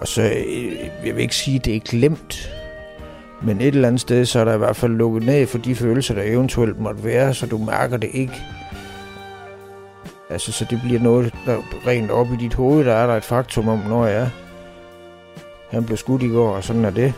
[0.00, 2.57] Og så, øh, jeg vil ikke sige, at det er glemt,
[3.42, 5.74] men et eller andet sted, så er der i hvert fald lukket ned for de
[5.74, 8.42] følelser, der eventuelt måtte være, så du mærker det ikke.
[10.30, 13.24] Altså, så det bliver noget, der rent op i dit hoved, der er der et
[13.24, 14.28] faktum om, når jeg er.
[15.70, 17.14] Han blev skudt i går, og sådan er det.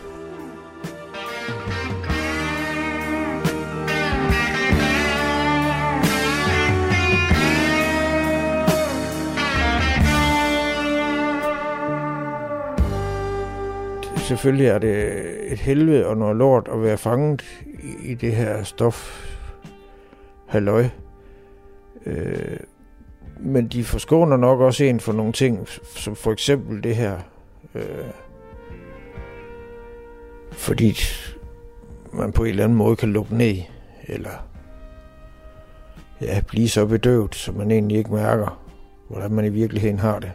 [14.31, 17.43] Selvfølgelig er det et helvede og noget lort at være fanget
[17.83, 19.27] i, i det her stof
[20.47, 20.89] halløj.
[22.05, 22.57] Øh,
[23.39, 27.19] men de forskåner nok også en for nogle ting, som for eksempel det her.
[27.75, 27.83] Øh,
[30.51, 30.95] fordi
[32.13, 33.55] man på en eller anden måde kan lukke ned,
[34.07, 34.47] eller
[36.21, 38.61] ja, blive så bedøvet, så man egentlig ikke mærker,
[39.09, 40.31] hvordan man i virkeligheden har det.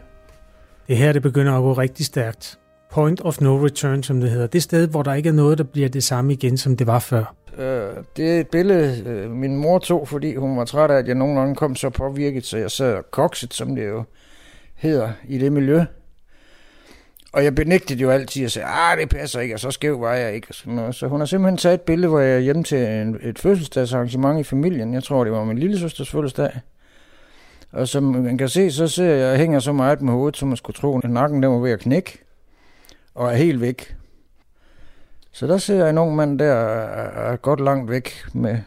[0.87, 2.59] Det her det begynder at gå rigtig stærkt.
[2.91, 4.47] Point of no return, som det hedder.
[4.47, 6.99] Det sted, hvor der ikke er noget, der bliver det samme igen, som det var
[6.99, 7.35] før.
[7.57, 11.07] Øh, det er et billede, øh, min mor tog, fordi hun var træt af, at
[11.07, 14.03] jeg nogenlunde kom så påvirket, så jeg sad kokset, som det jo
[14.75, 15.81] hedder i det miljø.
[17.33, 20.13] Og jeg benægtede jo altid og sagde, ah, det passer ikke, og så skæv var
[20.13, 20.47] jeg ikke.
[20.91, 24.39] Så hun har simpelthen taget et billede, hvor jeg er hjemme til en, et fødselsdagsarrangement
[24.39, 24.93] i familien.
[24.93, 26.59] Jeg tror, det var min lille søsters fødselsdag.
[27.71, 30.37] Og som man kan se, så ser jeg, at jeg hænger så meget med hovedet,
[30.37, 32.26] som man skulle tro, at nakken der var ved at knække
[33.17, 33.95] og er helt væk.
[35.31, 38.57] Så der jeg en ung mand der, er godt langt væk med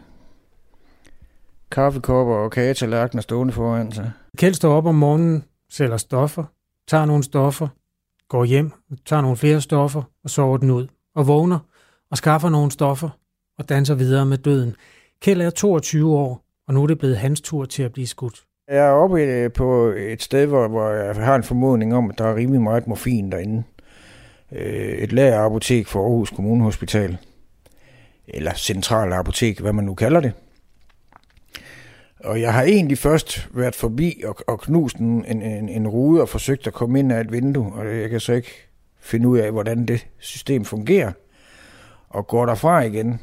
[1.70, 4.12] kaffekopper og kagetallerkener stående foran sig.
[4.36, 6.44] Kjeld står op om morgenen, sælger stoffer,
[6.88, 7.68] tager nogle stoffer,
[8.28, 8.72] går hjem,
[9.06, 11.58] tager nogle flere stoffer og sover den ud, og vågner
[12.10, 13.08] og skaffer nogle stoffer
[13.58, 14.76] og danser videre med døden.
[15.22, 18.44] Kjeld er 22 år, og nu er det blevet hans tur til at blive skudt.
[18.68, 22.18] Jeg er oppe øh, på et sted, hvor, hvor jeg har en formodning om, at
[22.18, 23.62] der er rimelig meget morfin derinde
[24.52, 27.16] øh, et lagerapotek for Aarhus Kommunehospital,
[28.28, 30.32] eller central apotek, hvad man nu kalder det.
[32.24, 36.28] Og jeg har egentlig først været forbi og, og knust en, en, en rude og
[36.28, 38.68] forsøgt at komme ind af et vindue, og jeg kan så ikke
[39.00, 41.12] finde ud af, hvordan det system fungerer,
[42.08, 43.20] og går derfra igen.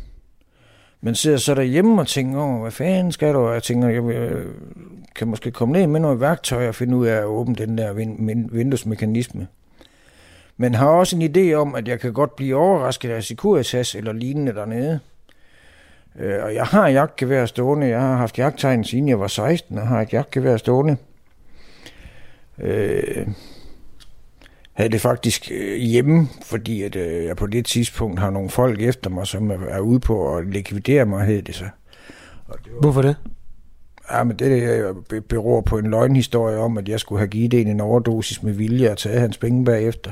[1.02, 3.40] Men sidder så derhjemme og tænker, over, hvad fanden skal du?
[3.40, 4.56] Og jeg tænker, jeg øh,
[5.16, 7.94] kan måske komme ned med noget værktøj og finde ud af at åbne den der
[7.94, 9.48] vind, vinduesmekanisme
[10.58, 14.14] men har også en idé om, at jeg kan godt blive overrasket af Securitas eller
[14.14, 15.00] lignende dernede.
[16.20, 17.88] Øh, og jeg har jagtgevær stående.
[17.88, 20.98] Jeg har haft jagttegn siden jeg var 16 og har et jagtgevær stående.
[22.60, 23.28] Øh,
[24.74, 28.82] havde det faktisk øh, hjemme, fordi at, øh, jeg på det tidspunkt har nogle folk
[28.82, 31.66] efter mig, som er, er ude på at likvidere mig, hed det så.
[32.48, 33.16] Og det var, Hvorfor det?
[34.12, 37.82] Ja, men det beror på en løgnhistorie om, at jeg skulle have givet en en
[37.82, 40.12] overdosis med vilje og taget hans penge bagefter.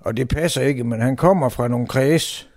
[0.00, 2.48] Og det passer ikke, men han kommer fra nogle kreds,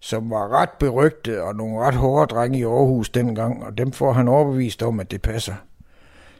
[0.00, 4.12] som var ret berygtet og nogle ret hårde drenge i Aarhus dengang, og dem får
[4.12, 5.54] han overbevist om, at det passer.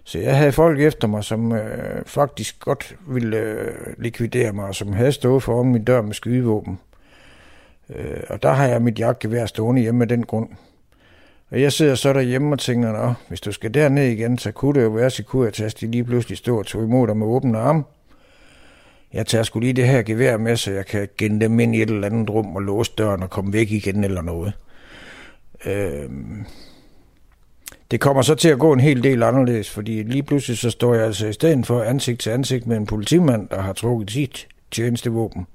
[0.05, 4.75] Så jeg havde folk efter mig, som øh, faktisk godt ville øh, likvidere mig, og
[4.75, 6.79] som havde stået foran min dør med skydevåben.
[7.91, 10.49] Øh, og der har jeg mit jagtgevær stående hjemme af den grund.
[11.51, 14.81] Og jeg sidder så derhjemme og tænker, Nå, hvis du skal derned igen, så kunne
[14.81, 17.85] det jo være, at de lige pludselig stå og tog imod dig med åbne arme.
[19.13, 21.83] Jeg tager sgu lige det her gevær med, så jeg kan gemme dem ind i
[21.83, 24.53] et eller andet rum og låse døren og komme væk igen eller noget.
[25.65, 26.47] Øhm.
[27.91, 30.95] Det kommer så til at gå en hel del anderledes, fordi lige pludselig så står
[30.95, 34.49] jeg altså i stedet for ansigt til ansigt med en politimand, der har trukket sit
[34.71, 35.47] tjenestevåben.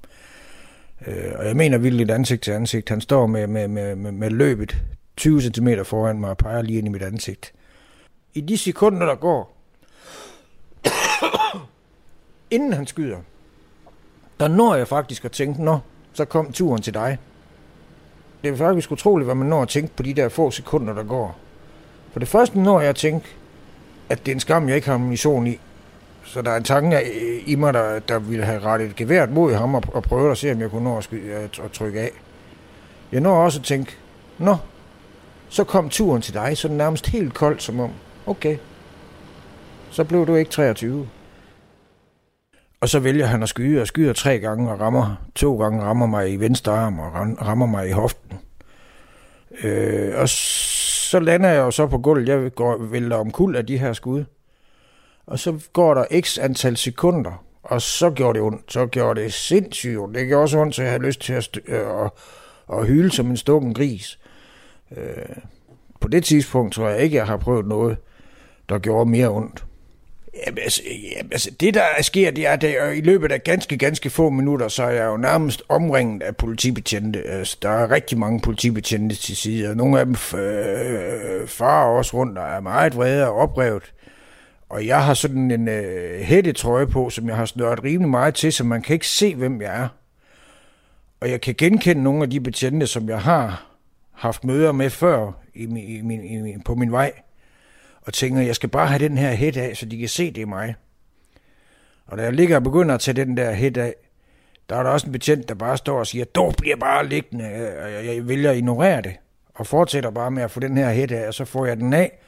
[1.06, 2.88] Øh, og jeg mener vildt ansigt til ansigt.
[2.88, 4.82] Han står med, med, med, med, med løbet
[5.16, 7.52] 20 cm foran mig og peger lige ind i mit ansigt.
[8.34, 9.56] i de sekunder, der går,
[12.50, 13.18] inden han skyder,
[14.40, 15.78] der når jeg faktisk at tænke, nå,
[16.12, 17.18] så kom turen til dig.
[18.42, 21.02] Det er faktisk utroligt, hvad man når at tænke på de der få sekunder, der
[21.02, 21.36] går.
[22.12, 23.26] For det første når jeg at tænke,
[24.08, 25.60] at det er en skam, jeg ikke har ammunition i.
[26.24, 27.12] Så der er en tanke
[27.46, 30.52] i mig, der, der ville have rettet geværet mod ham og, og prøvet at se,
[30.52, 32.10] om jeg kunne nå at, skyde, at, at trykke af.
[33.12, 33.96] Jeg når også at tænke,
[34.38, 34.56] nå,
[35.48, 37.90] så kom turen til dig, så den nærmest helt koldt, som om,
[38.26, 38.56] okay,
[39.90, 41.08] så blev du ikke 23.
[42.80, 46.06] Og så vælger han at skyde, og skyder tre gange og rammer, to gange rammer
[46.06, 47.12] mig i venstre arm og
[47.46, 48.38] rammer mig i hoften.
[49.64, 52.28] Øh, og så lander jeg jo så på gulvet.
[52.28, 54.24] Jeg går, vælter om kul af de her skud.
[55.26, 58.72] Og så går der x antal sekunder, og så gjorde det ondt.
[58.72, 60.14] Så gjorde det sindssygt ondt.
[60.14, 62.10] Det gjorde også ondt, så jeg havde lyst til at, øh, at,
[62.72, 64.18] at hyle som en stukken gris.
[64.96, 65.36] Øh,
[66.00, 67.96] på det tidspunkt tror jeg ikke, jeg har prøvet noget,
[68.68, 69.64] der gjorde mere ondt.
[70.46, 70.82] Jamen, altså,
[71.16, 74.30] jamen, altså, det der sker, det er, at øh, i løbet af ganske, ganske få
[74.30, 77.22] minutter, så er jeg jo nærmest omringet af politibetjente.
[77.22, 82.16] Altså, der er rigtig mange politibetjente til side, og nogle af dem øh, farer også
[82.16, 83.92] rundt og er meget vrede og oprevet.
[84.68, 88.52] Og jeg har sådan en øh, hættetrøje på, som jeg har snøret rimelig meget til,
[88.52, 89.88] så man kan ikke se, hvem jeg er.
[91.20, 93.66] Og jeg kan genkende nogle af de betjente, som jeg har
[94.12, 97.12] haft møder med før i i, i i min, på min vej
[98.08, 100.42] og tænker, jeg skal bare have den her hæt af, så de kan se, det
[100.42, 100.74] er mig.
[102.06, 103.94] Og da jeg ligger og begynder at tage den der hæt af,
[104.68, 107.44] der er der også en betjent, der bare står og siger, du bliver bare liggende,
[107.44, 109.16] øh, og jeg vælger at ignorere det,
[109.54, 111.92] og fortsætter bare med at få den her hæt af, og så får jeg den
[111.92, 112.18] af,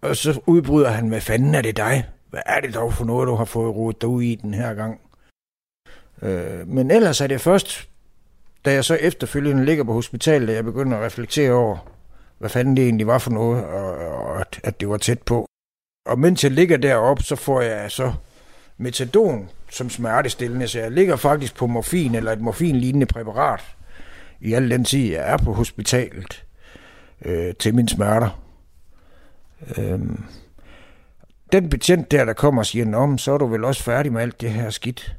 [0.00, 2.04] og så udbryder han, hvad fanden er det dig?
[2.30, 4.74] Hvad er det dog for noget, du har fået rodet dig ud i den her
[4.74, 5.00] gang?
[6.22, 7.88] Øh, men ellers er det først,
[8.64, 11.95] da jeg så efterfølgende ligger på hospitalet, at jeg begynder at reflektere over,
[12.38, 15.46] hvad fanden det egentlig var for noget, og, og at, at det var tæt på.
[16.06, 18.12] Og mens jeg ligger deroppe, så får jeg så
[18.76, 23.60] metadon som smertestillende, så jeg ligger faktisk på morfin eller et morfinlignende præparat
[24.40, 26.44] i al den tid, jeg er på hospitalet
[27.24, 28.42] øh, til mine smerter.
[29.78, 30.24] Øhm,
[31.52, 34.22] den betjent der, der kommer og siger, om, så er du vel også færdig med
[34.22, 35.16] alt det her skidt.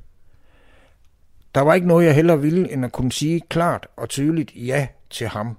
[1.56, 4.88] Der var ikke noget, jeg heller ville, end at kunne sige klart og tydeligt ja
[5.10, 5.58] til ham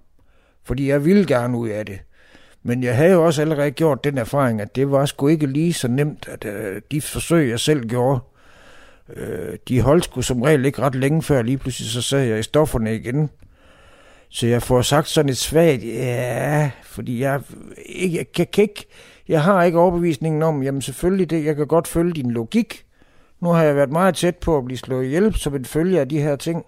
[0.69, 1.99] fordi jeg ville gerne ud af det.
[2.63, 5.73] Men jeg havde jo også allerede gjort den erfaring, at det var sgu ikke lige
[5.73, 8.21] så nemt, at øh, de forsøg, jeg selv gjorde,
[9.17, 12.39] øh, de holdt sgu som regel ikke ret længe før, lige pludselig så sad jeg
[12.39, 13.31] i stofferne igen.
[14.29, 17.41] Så jeg får sagt sådan et svagt, ja, fordi jeg,
[17.87, 18.87] ikke, jeg kan, kan ikke,
[19.29, 22.85] jeg har ikke overbevisningen om, jamen selvfølgelig det, jeg kan godt følge din logik.
[23.41, 26.09] Nu har jeg været meget tæt på at blive slået ihjel som en følge af
[26.09, 26.65] de her ting.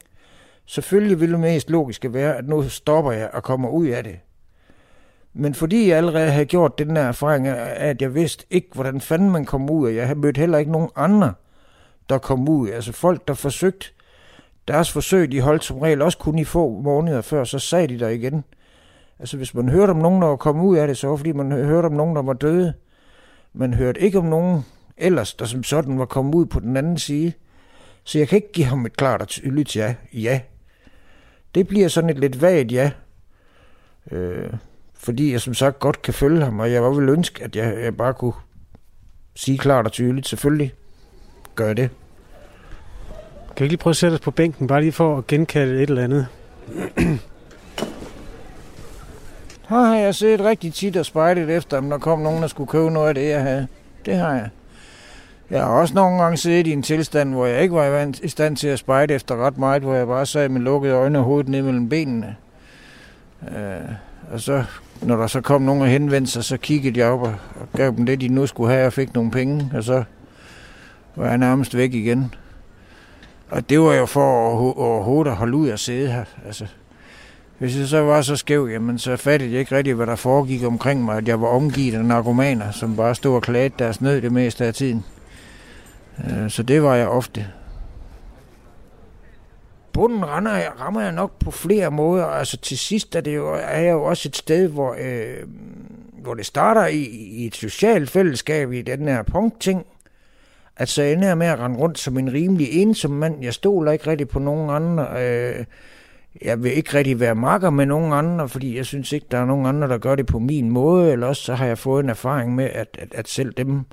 [0.71, 4.19] Selvfølgelig ville det mest logiske være, at nu stopper jeg og kommer ud af det.
[5.33, 9.31] Men fordi jeg allerede havde gjort den der erfaring at jeg vidste ikke, hvordan fanden
[9.31, 11.33] man kom ud af, jeg havde mødt heller ikke nogen andre,
[12.09, 12.69] der kom ud.
[12.69, 13.87] Altså folk, der forsøgte
[14.69, 17.99] deres forsøg, de holdt som regel også kun i få måneder før, så sagde de
[17.99, 18.45] der igen.
[19.19, 21.33] Altså hvis man hørte om nogen, der var kommet ud af det, så var fordi
[21.33, 22.75] man hørte om nogen, der var døde.
[23.53, 24.65] Man hørte ikke om nogen
[24.97, 27.33] ellers, der som sådan var kommet ud på den anden side.
[28.05, 29.95] Så jeg kan ikke give ham et klart og tydeligt ja.
[30.13, 30.41] Ja,
[31.55, 32.91] det bliver sådan et lidt vagt ja.
[34.11, 34.53] Øh,
[34.95, 37.85] fordi jeg som sagt godt kan følge ham, og jeg var vel ønske, at jeg,
[37.85, 38.33] jeg bare kunne
[39.35, 40.75] sige klart og tydeligt, selvfølgelig
[41.55, 41.91] gør jeg det.
[43.57, 45.83] Kan vi ikke lige prøve at sætte os på bænken, bare lige for at genkalde
[45.83, 46.27] et eller andet?
[49.69, 52.69] Her har jeg set rigtig tit og spejlet efter, om der kom nogen, der skulle
[52.69, 53.67] købe noget af det, jeg havde.
[54.07, 54.51] Det har jeg.
[55.51, 58.57] Jeg har også nogle gange siddet i en tilstand, hvor jeg ikke var i stand
[58.57, 61.49] til at spejde efter ret meget, hvor jeg bare sad med lukkede øjne og hovedet
[61.49, 62.37] ned mellem benene.
[63.43, 63.93] Øh,
[64.33, 64.65] og så,
[65.03, 67.91] når der så kom nogen og henvendte sig, så kiggede jeg op og, og gav
[67.97, 70.05] dem det, de nu skulle have, og fik nogle penge, og så
[71.17, 72.35] var jeg nærmest væk igen.
[73.51, 74.25] Og det var jo for
[74.81, 76.25] overhovedet at holde ud og sidde her.
[76.47, 76.67] Altså,
[77.59, 80.65] hvis jeg så var så skæv, jamen så fattede jeg ikke rigtigt, hvad der foregik
[80.65, 84.21] omkring mig, at jeg var omgivet af narkomaner, som bare stod og klagede deres nød
[84.21, 85.05] det meste af tiden.
[86.19, 87.47] Øh, så det var jeg ofte.
[89.93, 92.25] Bunden rammer jeg, rammer jeg nok på flere måder.
[92.25, 95.37] Altså til sidst er, det jo, er jeg jo også et sted, hvor, øh,
[96.23, 99.87] hvor det starter i, i et socialt fællesskab i den her punkting.
[100.77, 103.43] At så ender jeg med at rende rundt som en rimelig ensom mand.
[103.43, 105.07] Jeg stoler ikke rigtig på nogen andre.
[105.19, 105.65] Øh,
[106.43, 109.45] jeg vil ikke rigtig være makker med nogen andre, fordi jeg synes ikke, der er
[109.45, 111.13] nogen andre, der gør det på min måde.
[111.13, 113.85] Eller også så har jeg fået en erfaring med, at, at, at selv dem,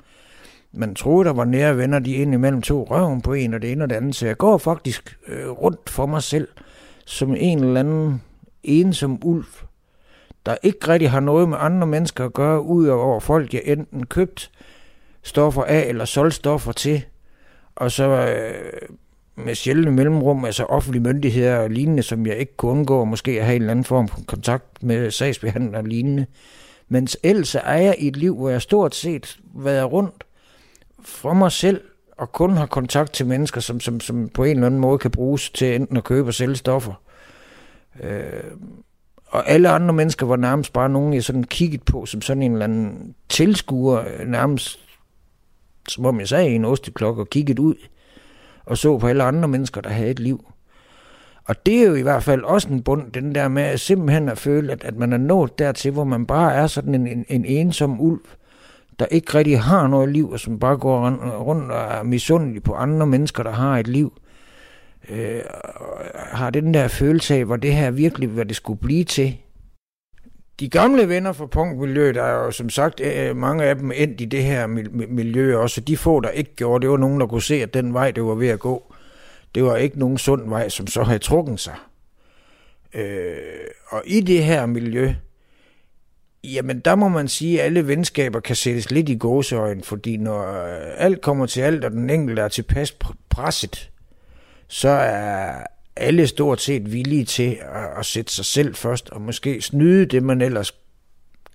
[0.72, 3.72] man troede, der var nære venner, de ind imellem to røven på en, og det
[3.72, 4.14] ene og det andet.
[4.14, 6.48] Så jeg går faktisk øh, rundt for mig selv,
[7.04, 8.22] som en eller anden
[8.62, 9.46] ensom ulv,
[10.46, 14.06] der ikke rigtig har noget med andre mennesker at gøre, ud over folk, jeg enten
[14.06, 14.50] købt
[15.22, 17.04] stoffer af eller solgt stoffer til,
[17.76, 18.88] og så øh,
[19.36, 23.42] med sjældne mellemrum, altså offentlige myndigheder og lignende, som jeg ikke kunne undgå, og måske
[23.42, 26.26] have en eller anden form for kontakt med sagsbehandler og lignende.
[26.88, 30.24] Men ellers er jeg i et liv, hvor jeg stort set været rundt
[31.08, 31.80] for mig selv,
[32.18, 35.10] og kun har kontakt til mennesker, som, som, som på en eller anden måde kan
[35.10, 37.02] bruges til enten at købe og sælge stoffer.
[38.02, 38.44] Øh,
[39.26, 42.52] og alle andre mennesker var nærmest bare nogen, jeg sådan kiggede på som sådan en
[42.52, 44.78] eller anden tilskuer, nærmest
[45.88, 47.74] som om jeg sagde i en osteklokke og kiggede ud
[48.68, 50.52] og så på alle andre mennesker, der havde et liv.
[51.44, 54.38] Og det er jo i hvert fald også en bund, den der med simpelthen at
[54.38, 57.44] føle, at, at man er nået dertil, hvor man bare er sådan en, en, en
[57.44, 58.20] ensom ulv,
[58.98, 62.74] der ikke rigtig har noget liv, og som bare går rundt og er misundelig på
[62.74, 64.12] andre mennesker, der har et liv.
[65.08, 65.40] Øh,
[66.14, 69.36] har den der følelse af, hvor det her virkelig, hvad det skulle blive til.
[70.60, 73.92] De gamle venner fra punkmiljøet, der er jo som sagt øh, øh mange af dem
[73.94, 74.66] endt i det her
[75.08, 75.80] miljø også.
[75.80, 78.24] De få, der ikke gjorde, det var nogen, der kunne se, at den vej, det
[78.24, 78.94] var ved at gå,
[79.54, 81.74] det var ikke nogen sund vej, som så havde trukket sig.
[82.94, 83.36] Øh,
[83.88, 85.14] og i det her miljø,
[86.54, 90.64] jamen der må man sige, at alle venskaber kan sættes lidt i gåseøjen, fordi når
[90.64, 92.96] øh, alt kommer til alt, og den enkelte er tilpas
[93.28, 93.90] presset,
[94.68, 95.62] så er
[95.96, 100.22] alle stort set villige til at, at sætte sig selv først, og måske snyde det,
[100.22, 100.74] man ellers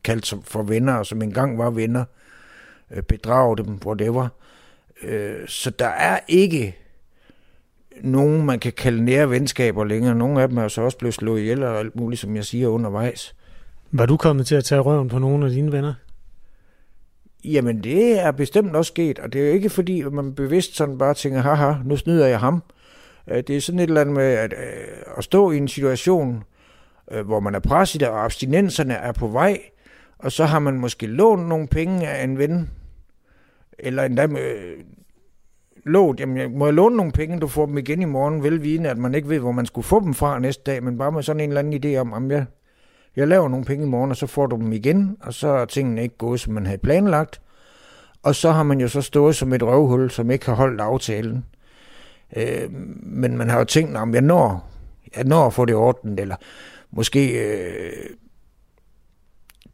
[0.04, 2.06] kaldte for venner, og som engang var venner,
[2.92, 4.28] øh, bedrage dem, whatever.
[5.04, 6.78] Øh, så der er ikke
[8.02, 10.16] nogen, man kan kalde nære venskaber længere.
[10.16, 12.68] Nogle af dem er så også blevet slået ihjel og alt muligt, som jeg siger
[12.68, 13.36] undervejs.
[13.96, 15.94] Var du kommet til at tage røven på nogle af dine venner?
[17.46, 20.98] Jamen, det er bestemt også sket, og det er jo ikke fordi, man bevidst sådan
[20.98, 22.64] bare tænker, haha, nu snyder jeg ham.
[23.28, 26.44] Øh, det er sådan et eller andet med at, øh, at stå i en situation,
[27.12, 29.62] øh, hvor man er presset, og abstinenserne er på vej,
[30.18, 32.70] og så har man måske lånt nogle penge af en ven,
[33.80, 34.76] eller endda med,
[35.86, 38.90] lånt, jamen jeg må jeg låne nogle penge, du får dem igen i morgen, velvidende,
[38.90, 41.24] at man ikke ved, hvor man skulle få dem fra næste dag, men bare med
[41.24, 42.46] sådan en eller anden idé om, om jeg,
[43.16, 45.66] jeg laver nogle penge i morgen, og så får du dem igen, og så er
[45.66, 47.42] tingene ikke gået, som man havde planlagt.
[48.24, 51.46] Og så har man jo så stået som et røvhul, som ikke har holdt aftalen.
[52.36, 52.72] Øh,
[53.04, 54.70] men man har jo tænkt, om jeg når,
[55.16, 56.36] jeg når at få det ordnet, eller
[56.92, 58.10] måske øh,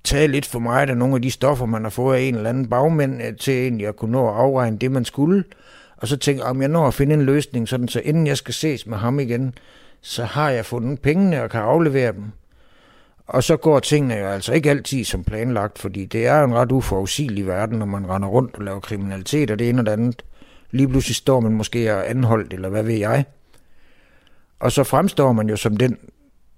[0.03, 2.49] tage lidt for meget af nogle af de stoffer, man har fået af en eller
[2.49, 5.43] anden bagmænd, øh, til egentlig at kunne nå at afregne det, man skulle.
[5.97, 8.53] Og så tænker om jeg når at finde en løsning, sådan så inden jeg skal
[8.53, 9.53] ses med ham igen,
[10.01, 12.31] så har jeg fundet pengene og kan aflevere dem.
[13.29, 16.71] Og så går tingene jo altså ikke altid som planlagt, fordi det er en ret
[16.71, 20.23] uforudsigelig verden, når man render rundt og laver kriminalitet og det ene og det andet.
[20.71, 23.25] Lige pludselig står man måske og anholdt, eller hvad ved jeg.
[24.59, 25.97] Og så fremstår man jo som den,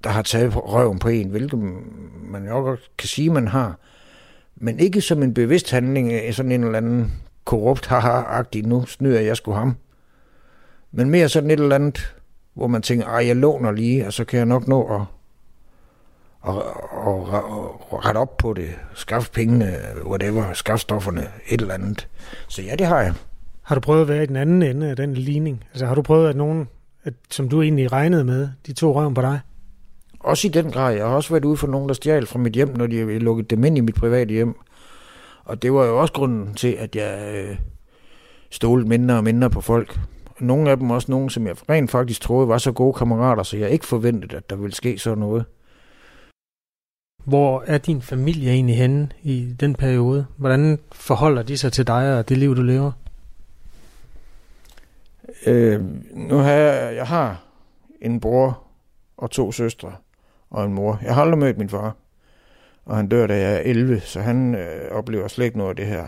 [0.04, 1.60] der har taget røven på en, hvilket
[2.32, 3.80] man jo godt kan sige, man har.
[4.56, 7.14] Men ikke som en bevidst handling, sådan en eller anden
[7.46, 9.76] korrupt, haha-agtig, nu snyder jeg sgu ham.
[10.92, 12.16] Men mere sådan et eller andet,
[12.54, 15.02] hvor man tænker, ej, jeg låner lige, og så kan jeg nok nå at,
[16.48, 17.44] at, at,
[17.94, 22.08] at rette op på det, skaffe pengene, whatever, skaffe stofferne, et eller andet.
[22.48, 23.14] Så ja, det har jeg.
[23.62, 25.64] Har du prøvet at være i den anden ende af den ligning?
[25.72, 26.68] Altså har du prøvet, at nogen,
[27.04, 29.40] at, som du egentlig regnede med, de to røven på dig?
[30.20, 30.94] Også i den grad.
[30.94, 33.48] Jeg har også været ude for nogen, der stjal fra mit hjem, når de lukkede
[33.48, 34.56] dem ind i mit private hjem.
[35.46, 37.58] Og det var jo også grunden til, at jeg øh,
[38.50, 40.00] stolede mindre og mindre på folk.
[40.40, 43.58] Nogle af dem også nogen, som jeg rent faktisk troede var så gode kammerater, så
[43.58, 45.46] jeg ikke forventede, at der ville ske sådan noget.
[47.24, 50.26] Hvor er din familie egentlig henne i den periode?
[50.38, 52.92] Hvordan forholder de sig til dig og det liv, du lever?
[55.46, 55.82] Øh,
[56.14, 57.44] nu har jeg, jeg har
[58.02, 58.64] en bror
[59.18, 59.92] og to søstre
[60.50, 61.00] og en mor.
[61.04, 61.96] Jeg har aldrig mødt min far,
[62.86, 65.76] og han dør, da jeg er 11, så han øh, oplever slet ikke noget af
[65.76, 66.08] det her.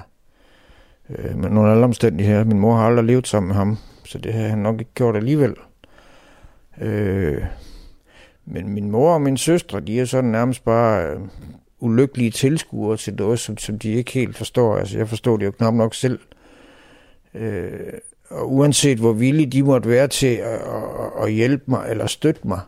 [1.10, 2.44] Øh, men nogle alle omstændigheder.
[2.44, 5.16] Min mor har aldrig levet sammen med ham, så det har han nok ikke gjort
[5.16, 5.56] alligevel.
[6.82, 7.44] Øh,
[8.46, 11.20] men min mor og min søstre, de er sådan nærmest bare øh,
[11.80, 14.78] ulykkelige tilskuere til noget, som, som de ikke helt forstår.
[14.78, 16.20] Altså, jeg forstår det jo knap nok selv.
[17.34, 17.80] Øh,
[18.30, 22.48] og uanset hvor villige de måtte være til at, at, at hjælpe mig eller støtte
[22.48, 22.60] mig,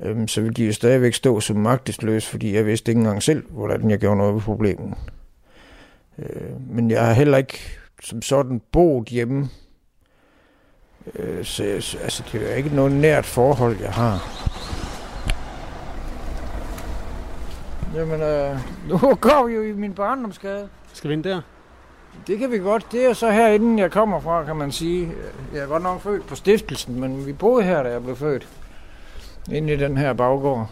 [0.00, 3.44] øh, så vil de jo stadigvæk stå som magtesløs, fordi jeg vidste ikke engang selv,
[3.50, 4.94] hvordan jeg gjorde noget ved problemet.
[6.18, 7.58] Øh, men jeg har heller ikke
[8.02, 9.48] som sådan boet hjemme.
[11.14, 11.62] Øh, så
[12.02, 14.40] altså, det er ikke noget nært forhold, jeg har.
[17.94, 18.56] Jamen, øh,
[18.88, 20.68] nu går vi jo i min barndomsgade.
[20.92, 21.40] Skal vi ind der?
[22.26, 22.86] Det kan vi godt.
[22.92, 25.12] Det er så herinde, jeg kommer fra, kan man sige.
[25.54, 28.48] Jeg er godt nok født på stiftelsen, men vi boede her, da jeg blev født.
[29.52, 30.70] Inde i den her baggård.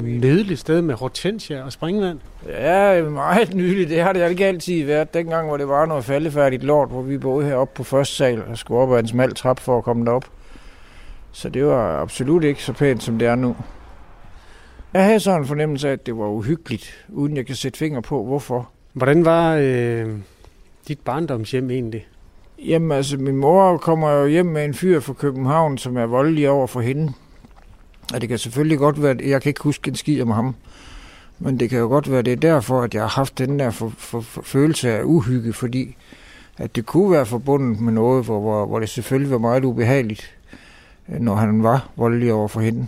[0.00, 2.18] Ledeligt sted med hortensia og springvand.
[2.48, 3.90] Ja, meget nyligt.
[3.90, 5.14] Det har det ikke altid været.
[5.14, 8.58] Dengang, hvor det var noget faldefærdigt lort, hvor vi boede heroppe på første sal og
[8.58, 10.24] skulle op ad en smal trap for at komme derop.
[11.32, 13.56] Så det var absolut ikke så pænt, som det er nu.
[14.94, 18.00] Jeg havde sådan en fornemmelse af, at det var uhyggeligt, uden jeg kan sætte finger
[18.00, 18.70] på, hvorfor.
[18.92, 20.12] Hvordan var øh,
[20.88, 22.06] dit barndomshjem egentlig?
[22.58, 26.50] Jamen altså, min mor kommer jo hjem med en fyr fra København, som er voldelig
[26.50, 27.12] over for hende.
[28.14, 30.54] Og det kan selvfølgelig godt være, at jeg kan ikke huske en skid om ham.
[31.38, 33.70] Men det kan jo godt være, det er derfor, at jeg har haft den der
[33.70, 35.96] for, for, for følelse af uhygge, fordi
[36.58, 40.36] at det kunne være forbundet med noget, hvor, hvor, hvor det selvfølgelig var meget ubehageligt,
[41.08, 42.86] øh, når han var voldelig over for hende.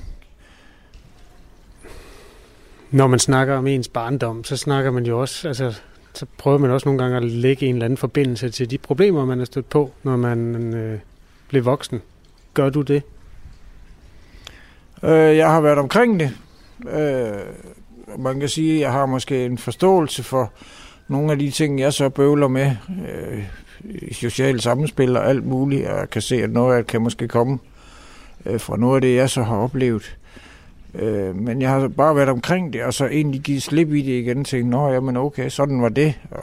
[2.90, 5.80] Når man snakker om ens barndom, så snakker man jo også, altså,
[6.14, 9.24] så prøver man også nogle gange at lægge en eller anden forbindelse til de problemer,
[9.24, 10.98] man har stødt på, når man øh,
[11.48, 12.02] blev voksen.
[12.54, 13.02] Gør du det?
[15.02, 16.30] Øh, jeg har været omkring det.
[16.90, 20.52] Øh, man kan sige, at jeg har måske en forståelse for
[21.08, 22.76] nogle af de ting, jeg så bøvler med
[23.08, 23.44] øh,
[24.12, 27.28] sociale sammenspil og alt muligt, og jeg kan se, at noget af det kan måske
[27.28, 27.58] komme
[28.46, 30.17] øh, fra noget af det, jeg så har oplevet.
[30.98, 34.22] Øh, men jeg har bare været omkring det, og så egentlig givet slip i det
[34.22, 36.42] igen, og tænkt, nå, jamen okay, sådan var det, og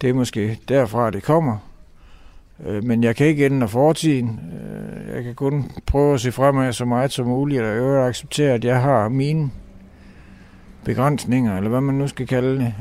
[0.00, 1.58] det er måske derfra, det kommer.
[2.66, 4.40] Øh, men jeg kan ikke ændre fortiden.
[4.52, 8.52] Øh, jeg kan kun prøve at se fremad så meget som muligt, og øvrigt acceptere,
[8.52, 9.50] at jeg har mine
[10.84, 12.74] begrænsninger, eller hvad man nu skal kalde det.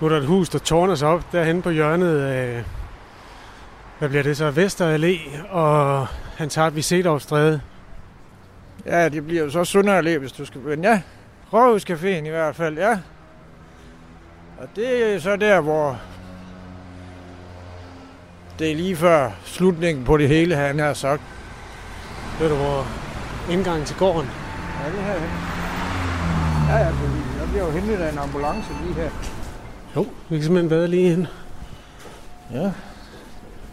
[0.00, 2.64] Nu er der et hus, der tårner sig op derhen på hjørnet af,
[3.98, 6.06] hvad bliver det så, Vester Allé, og
[6.36, 6.74] han tager et
[8.86, 10.60] Ja, det bliver jo så Sønder Allé, hvis du skal...
[10.60, 11.02] Men ja,
[11.52, 12.98] Rådhuscaféen i hvert fald, ja.
[14.58, 16.00] Og det er så der, hvor
[18.58, 21.22] det er lige før slutningen på det hele, han har sagt.
[22.40, 22.86] Ved du, hvor
[23.50, 24.30] indgangen til gården?
[24.84, 25.12] Ja, det her.
[26.68, 29.10] Ja, ja, fordi jeg bliver jo hentet af en ambulance lige her.
[29.96, 31.26] Jo, vi kan simpelthen være lige ind.
[32.52, 32.72] Ja.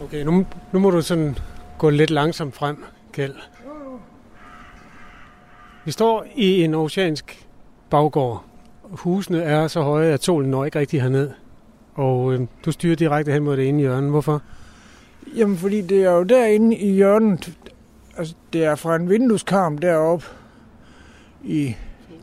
[0.00, 1.38] Okay, nu, nu må du sådan
[1.78, 3.34] gå lidt langsomt frem, Kjeld.
[5.84, 7.46] Vi står i en oceansk
[7.90, 8.44] baggård.
[8.82, 11.30] Husene er så høje, at solen når ikke rigtig herned.
[11.94, 14.10] Og øh, du styrer direkte hen mod det ene hjørne.
[14.10, 14.42] Hvorfor?
[15.36, 17.52] Jamen, fordi det er jo derinde i hjørnet.
[18.16, 20.26] Altså, det er fra en vindueskarm deroppe
[21.44, 21.74] i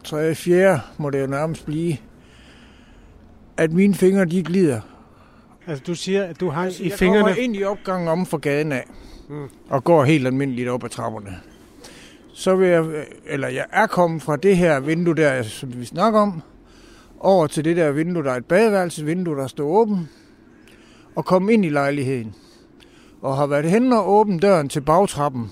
[0.03, 0.35] 3.
[0.35, 0.79] 4.
[0.97, 1.97] må det jo nærmest blive,
[3.57, 4.81] at mine fingre, de glider.
[5.67, 7.23] Altså, du siger, at du har Altså, i jeg fingrene...
[7.23, 8.85] kommer ind i opgangen om for gaden af,
[9.29, 9.47] mm.
[9.69, 11.39] og går helt almindeligt op ad trapperne.
[12.33, 12.85] Så vil jeg,
[13.25, 16.41] eller jeg er kommet fra det her vindue der, som vi snakker om,
[17.19, 20.09] over til det der vindue, der er et badeværelsesvindue, der står åben,
[21.15, 22.35] og komme ind i lejligheden.
[23.21, 25.51] Og har været hen og åbent døren til bagtrappen,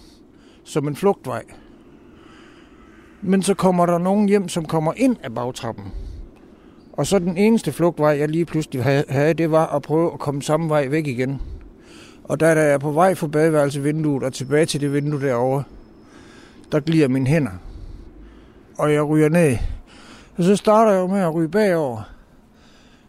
[0.64, 1.44] som en flugtvej.
[3.22, 5.86] Men så kommer der nogen hjem, som kommer ind af bagtrappen.
[6.94, 10.42] Og så den eneste flugtvej, jeg lige pludselig havde, det var at prøve at komme
[10.42, 11.42] samme vej væk igen.
[12.24, 15.64] Og da der er på vej fra badeværelsevinduet og tilbage til det vindue derovre,
[16.72, 17.52] der glider mine hænder.
[18.78, 19.58] Og jeg ryger ned.
[20.38, 22.02] Og så starter jeg med at ryge bagover.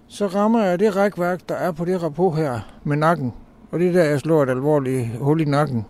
[0.09, 3.33] Så rammer jeg det rækværk, der er på det rapport her med nakken.
[3.71, 5.87] Og det er der, jeg slår et alvorligt hul i nakken.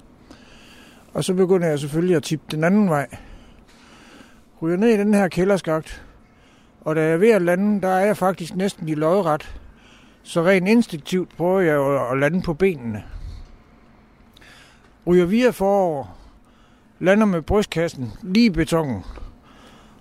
[1.14, 3.06] Og så begynder jeg selvfølgelig at tippe den anden vej.
[4.62, 6.02] Ryger ned i den her kælderskagt.
[6.80, 9.56] Og da jeg er ved at lande, der er jeg faktisk næsten i lodret.
[10.22, 13.04] Så rent instinktivt prøver jeg at lande på benene.
[15.06, 16.19] Ryger via forover.
[17.00, 19.04] Lander med brystkassen lige i betongen.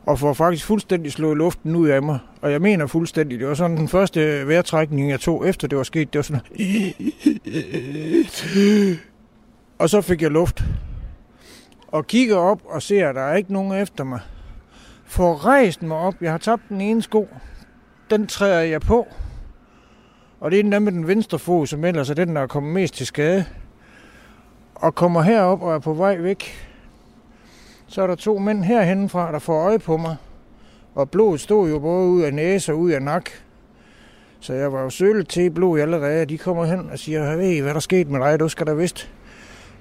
[0.05, 2.19] Og får faktisk fuldstændig slået luften ud af mig.
[2.41, 3.39] Og jeg mener fuldstændig.
[3.39, 6.13] Det var sådan den første vejrtrækning, jeg tog efter det var sket.
[6.13, 6.41] Det var sådan...
[9.77, 10.63] Og så fik jeg luft.
[11.87, 14.19] Og kigger op og ser, at der er ikke nogen efter mig.
[15.05, 16.15] Får rejst mig op.
[16.21, 17.27] Jeg har tabt den ene sko.
[18.09, 19.07] Den træder jeg på.
[20.39, 22.73] Og det er den med den venstre fod, som ellers er den, der er kommet
[22.73, 23.45] mest til skade.
[24.75, 26.68] Og kommer herop og er på vej væk.
[27.91, 30.15] Så er der to mænd herhenne fra, der får øje på mig.
[30.95, 33.29] Og blodet stod jo både ud af næse og ud af nak.
[34.39, 36.25] Så jeg var jo sølet til blod allerede.
[36.25, 38.39] De kommer hen og siger, ved I, hvad der skete med dig?
[38.39, 39.11] Du skal da vist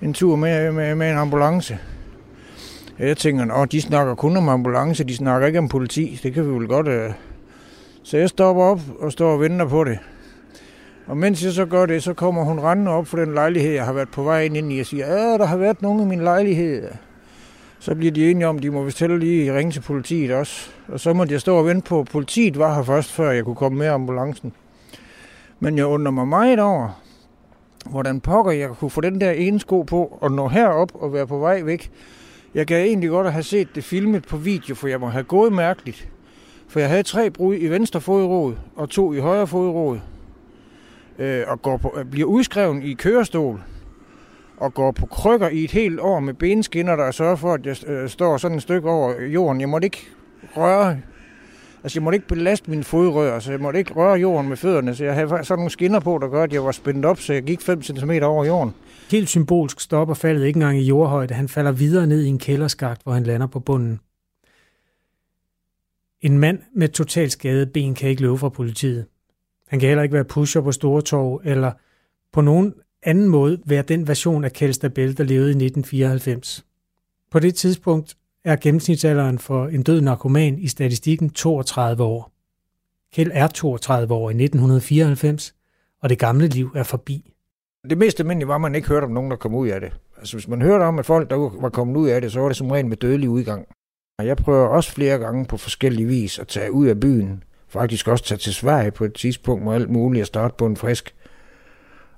[0.02, 1.78] en tur med, med, med en ambulance.
[2.98, 6.20] Jeg tænker, at de snakker kun om ambulance, de snakker ikke om politi.
[6.22, 6.88] Det kan vi vel godt...
[6.88, 7.11] Øh.
[8.02, 9.98] Så jeg stopper op og står og venter på det.
[11.06, 13.84] Og mens jeg så gør det, så kommer hun rendende op for den lejlighed, jeg
[13.84, 16.20] har været på vej ind i, og siger, at der har været nogen i min
[16.20, 16.88] lejlighed.
[17.89, 20.70] Så bliver de enige om, at de må vist heller lige ringe til politiet også.
[20.89, 23.45] Og så måtte jeg stå og vente på, at politiet var her først, før jeg
[23.45, 24.53] kunne komme med ambulancen.
[25.61, 27.03] Men jeg undrer mig meget over,
[27.91, 31.26] hvordan pokker jeg kunne få den der ene sko på og nå herop og være
[31.26, 31.91] på vej væk.
[32.55, 35.24] Jeg kan egentlig godt at have set det filmet på video, for jeg må have
[35.24, 36.09] gået mærkeligt.
[36.68, 40.01] For jeg havde tre brud i venstre fodråd og to i højre fodråd.
[41.18, 43.62] Øh, og går på, bliver udskrevet i kørestol
[44.61, 47.88] og går på krykker i et helt år med benskinner, der sørger for, at jeg
[47.88, 49.61] øh, står sådan et stykke over jorden.
[49.61, 50.09] Jeg måtte ikke
[50.56, 51.00] røre
[51.82, 54.94] Altså, jeg måtte ikke belaste mine fodrør, så jeg måtte ikke røre jorden med fødderne,
[54.94, 57.32] så jeg havde sådan nogle skinner på, der gør, at jeg var spændt op, så
[57.32, 58.74] jeg gik 5 cm over jorden.
[59.11, 61.34] Helt symbolsk stopper faldet ikke engang i jordhøjde.
[61.34, 64.00] Han falder videre ned i en kælderskagt, hvor han lander på bunden.
[66.20, 69.06] En mand med totalt skadet ben kan ikke løbe fra politiet.
[69.68, 71.72] Han kan heller ikke være pusher på Stortorv, eller
[72.32, 72.74] på nogen
[73.09, 76.64] anden måde være den version af Kjeld der levede i 1994.
[77.30, 82.32] På det tidspunkt er gennemsnitsalderen for en død narkoman i statistikken 32 år.
[83.14, 85.54] Kjeld er 32 år i 1994,
[86.02, 87.32] og det gamle liv er forbi.
[87.90, 89.92] Det mest almindelige var, at man ikke hørte om nogen, der kom ud af det.
[90.18, 92.48] Altså, hvis man hørte om, at folk, der var kommet ud af det, så var
[92.48, 93.66] det som regel med dødelig udgang.
[94.18, 97.42] Og jeg prøver også flere gange på forskellige vis at tage ud af byen.
[97.68, 100.76] Faktisk også tage til Sverige på et tidspunkt med alt muligt at starte på en
[100.76, 101.14] frisk.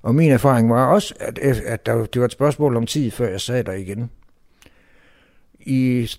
[0.01, 3.27] Og min erfaring var også, at, at der, det var et spørgsmål om tid, før
[3.27, 4.09] jeg sad der igen.
[5.59, 6.09] I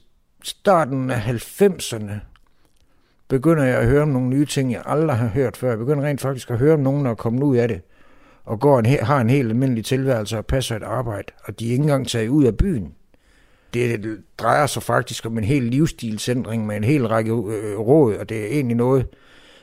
[0.43, 2.12] starten af 90'erne
[3.28, 5.68] begynder jeg at høre om nogle nye ting, jeg aldrig har hørt før.
[5.68, 7.80] Jeg begynder rent faktisk at høre om nogen, der er kommet ud af det,
[8.45, 11.70] og går en, har en helt almindelig tilværelse og passer et arbejde, og de er
[11.70, 12.95] ikke engang taget ud af byen.
[13.74, 18.28] Det drejer sig faktisk om en hel livsstilsændring med en hel række øh, råd, og
[18.28, 19.07] det er egentlig noget,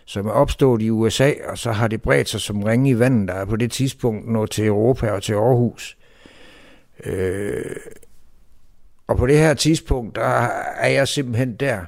[0.09, 3.27] som er opstået i USA, og så har det bredt sig som ringe i vandet,
[3.27, 5.97] der er på det tidspunkt nået til Europa og til Aarhus.
[7.05, 7.75] Øh,
[9.07, 10.47] og på det her tidspunkt, der
[10.77, 11.79] er jeg simpelthen der,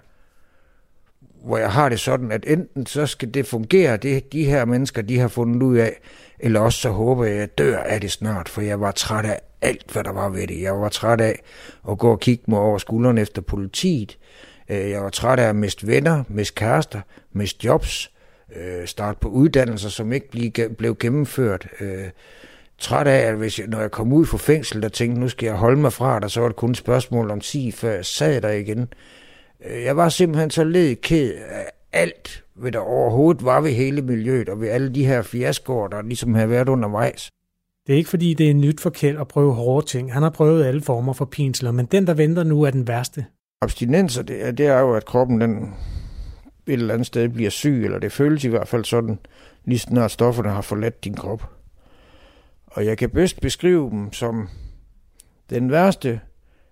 [1.43, 5.01] hvor jeg har det sådan, at enten så skal det fungere, det de her mennesker,
[5.01, 5.99] de har fundet ud af,
[6.39, 9.25] eller også så håber jeg, at jeg dør af det snart, for jeg var træt
[9.25, 10.61] af alt, hvad der var ved det.
[10.61, 11.39] Jeg var træt af
[11.89, 14.17] at gå og kigge mig over skulderen efter politiet.
[14.69, 17.01] Øh, jeg var træt af at miste venner, miste kærester,
[17.33, 18.10] miste jobs,
[18.55, 21.67] øh, starte på uddannelser, som ikke blev gennemført.
[21.79, 22.09] Øh,
[22.77, 25.45] træt af, at hvis jeg, når jeg kom ud fra fængsel, der tænkte, nu skal
[25.45, 28.05] jeg holde mig fra dig, så var det kun et spørgsmål om 10, før jeg
[28.05, 28.87] sad der igen.
[29.65, 34.01] Øh, jeg var simpelthen så led ked af alt, hvad der overhovedet var ved hele
[34.01, 37.29] miljøet, og ved alle de her fiaskoer, der ligesom havde været undervejs.
[37.87, 40.13] Det er ikke fordi, det er nyt for Kjeld at prøve hårde ting.
[40.13, 43.25] Han har prøvet alle former for pinsler, men den, der venter nu, er den værste.
[43.61, 45.73] Abstinenser, det er, det er jo, at kroppen den
[46.67, 49.19] et eller andet sted bliver syg, eller det føles i hvert fald sådan,
[49.65, 51.49] lige snart stofferne har forladt din krop.
[52.65, 54.49] Og jeg kan bedst beskrive dem som
[55.49, 56.21] den værste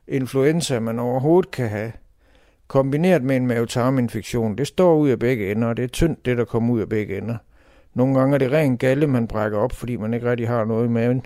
[0.08, 1.92] influenza, man overhovedet kan have,
[2.68, 4.58] kombineret med en mavetarminfektion.
[4.58, 6.90] Det står ud af begge ender, og det er tyndt, det der kommer ud af
[6.90, 7.38] begge ender.
[7.94, 10.86] Nogle gange er det ren galle, man brækker op, fordi man ikke rigtig har noget
[10.86, 11.26] i maven.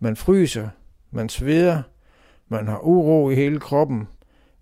[0.00, 0.68] Man fryser,
[1.10, 1.82] man sveder,
[2.48, 4.08] man har uro i hele kroppen.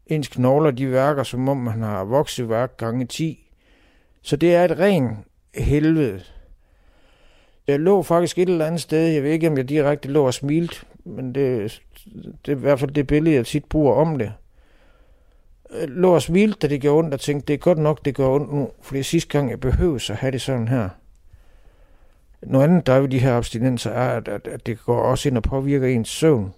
[0.07, 3.51] Ens knogler de værker, som om man har vokseværk gange 10.
[4.23, 5.19] Så det er et rent
[5.55, 6.23] helvede.
[7.67, 10.35] Jeg lå faktisk et eller andet sted, jeg ved ikke, om jeg direkte lå og
[10.35, 11.83] smilte, men det,
[12.47, 14.33] det er i hvert fald det billede, jeg tit bruger om det.
[15.81, 18.15] Jeg lå og smilte, da det gjorde ondt, og tænkte, det er godt nok, det
[18.15, 20.89] gør ondt nu, for det er sidste gang, jeg behøver at have det sådan her.
[22.43, 25.29] Noget andet, der er ved de her abstinenser, er, at, at, at det går også
[25.29, 26.55] ind og påvirker ens søvn.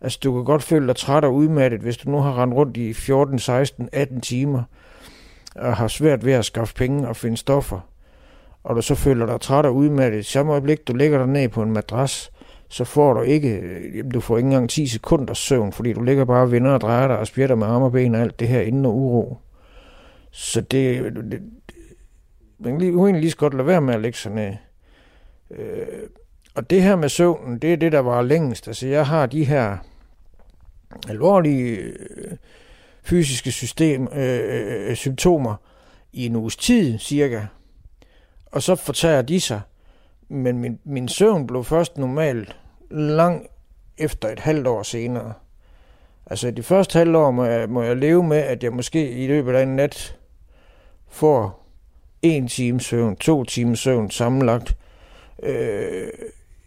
[0.00, 2.76] Altså, du kan godt føle dig træt og udmattet, hvis du nu har rendt rundt
[2.76, 4.62] i 14, 16, 18 timer,
[5.54, 7.80] og har svært ved at skaffe penge og finde stoffer
[8.62, 11.48] og du så føler dig træt og udmattet, i samme øjeblik, du ligger dig ned
[11.48, 12.32] på en madras,
[12.68, 16.24] så får du ikke, øh, du får ikke engang 10 sekunder søvn, fordi du ligger
[16.24, 18.48] bare og vender og drejer dig og spjætter med arme og ben og alt det
[18.48, 19.38] her inden og uro.
[20.30, 21.42] Så det, det
[22.58, 24.52] man kan lige, lige så godt lade være med at lægge sig ned.
[25.50, 25.86] Øh,
[26.54, 28.68] og det her med søvnen, det er det, der var længst.
[28.68, 29.76] Altså jeg har de her
[31.08, 32.36] alvorlige øh,
[33.02, 35.54] fysiske system, øh, øh, øh, symptomer
[36.12, 37.40] i en uges tid cirka,
[38.46, 39.60] og så fortager de sig.
[40.28, 42.56] Men min, min søvn blev først normalt
[42.90, 43.46] lang
[43.98, 45.32] efter et halvt år senere.
[46.26, 49.26] Altså de første halvt år må jeg, må jeg leve med, at jeg måske i
[49.26, 50.18] løbet af en nat
[51.08, 51.66] får
[52.22, 54.76] en time søvn, to timer søvn sammenlagt
[55.42, 56.08] øh,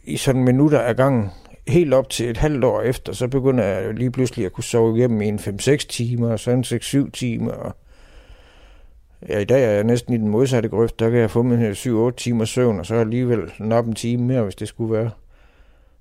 [0.04, 1.30] i sådan minutter af gangen.
[1.68, 4.98] Helt op til et halvt år efter, så begynder jeg lige pludselig at kunne sove
[4.98, 7.76] igennem i en 5-6 timer, og så en 6-7 timer, og
[9.30, 11.00] Ja, i dag er jeg næsten i den modsatte grøft.
[11.00, 14.44] Der kan jeg få min 7-8 timer søvn, og så alligevel nok en time mere,
[14.44, 15.12] hvis det skulle være.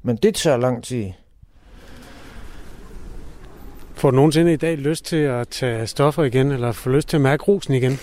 [0.03, 1.07] Men det tager lang tid.
[3.95, 7.17] Får du nogensinde i dag lyst til at tage stoffer igen, eller få lyst til
[7.17, 7.99] at mærke rosen igen?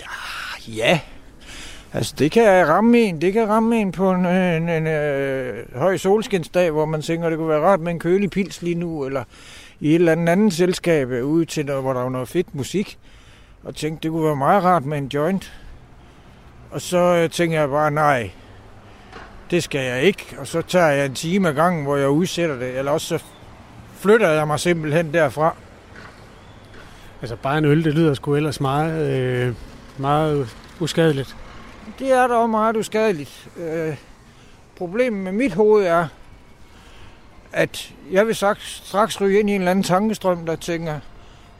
[0.00, 1.00] Ja, ja.
[1.92, 3.20] Altså, det kan ramme en.
[3.20, 7.28] Det kan ramme en på en, øh, en, en øh, høj solskinsdag, hvor man tænker,
[7.28, 9.24] det kunne være rart med en kølig pils lige nu, eller
[9.80, 12.54] i et eller andet andet selskab øh, ude til, noget, hvor der var noget fedt
[12.54, 12.98] musik.
[13.64, 15.52] Og tænkte, det kunne være meget rart med en joint.
[16.70, 18.30] Og så øh, tænker jeg bare, nej,
[19.50, 20.36] det skal jeg ikke.
[20.38, 22.78] Og så tager jeg en time ad gangen, hvor jeg udsætter det.
[22.78, 23.24] Eller også så
[23.94, 25.56] flytter jeg mig simpelthen derfra.
[27.22, 29.54] Altså bare en øl, det lyder sgu ellers meget, øh,
[29.98, 30.48] meget
[30.80, 31.36] uskadeligt.
[31.98, 33.48] Det er dog meget uskadeligt.
[33.56, 33.96] Øh,
[34.76, 36.08] problemet med mit hoved er,
[37.52, 41.00] at jeg vil straks, straks ryge ind i en eller anden tankestrøm, der tænker,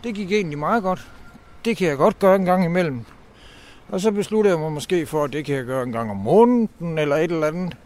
[0.04, 1.08] det gik egentlig meget godt.
[1.64, 3.04] Det kan jeg godt gøre en gang imellem.
[3.88, 6.16] Og så beslutter jeg mig måske for, at det kan jeg gøre en gang om
[6.16, 7.76] måneden, eller et eller andet.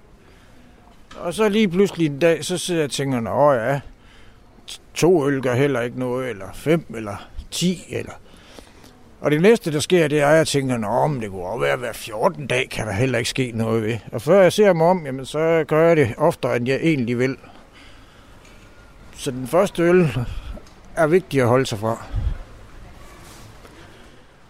[1.16, 3.80] Og så lige pludselig en dag, så sidder jeg og tænker, åh ja,
[4.94, 8.12] to øl gør heller ikke noget, eller fem, eller ti, eller...
[9.22, 11.60] Og det næste, der sker, det er, at jeg tænker, nå, men det kunne også
[11.60, 13.98] være, at hver 14 dag kan der heller ikke ske noget ved.
[14.12, 17.18] Og før jeg ser mig om, jamen, så gør jeg det oftere, end jeg egentlig
[17.18, 17.36] vil.
[19.16, 20.08] Så den første øl
[20.96, 22.04] er vigtig at holde sig fra.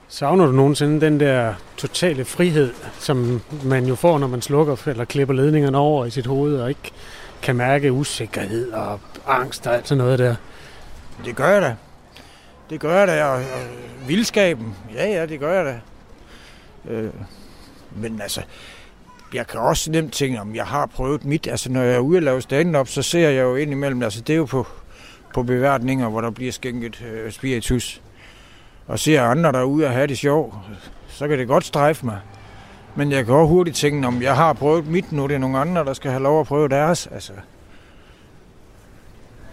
[0.09, 5.05] Savner du nogensinde den der totale frihed, som man jo får, når man slukker eller
[5.05, 6.91] klipper ledningerne over i sit hoved, og ikke
[7.43, 10.35] kan mærke usikkerhed og angst og alt sådan noget der?
[11.25, 11.77] Det gør jeg da.
[12.73, 13.43] Det gør jeg da, og, og
[14.09, 14.77] vildskaben.
[14.95, 15.81] Ja, ja, det gør jeg da.
[16.93, 17.11] Øh,
[17.97, 18.43] men altså,
[19.35, 21.47] jeg kan også nemt tænke, om jeg har prøvet mit.
[21.47, 24.33] Altså, når jeg er ude og lave stand-up, så ser jeg jo indimellem, altså det
[24.33, 24.67] er jo på,
[25.35, 28.03] på beværtninger, hvor der bliver skænket øh, spiritus.
[28.87, 30.55] Og ser andre der er ude og have det sjov,
[31.09, 32.19] så kan det godt strejfe mig.
[32.95, 35.59] Men jeg kan også hurtigt tænke, om jeg har prøvet mit, nu det er nogle
[35.59, 37.07] andre, der skal have lov at prøve deres.
[37.07, 37.33] Altså,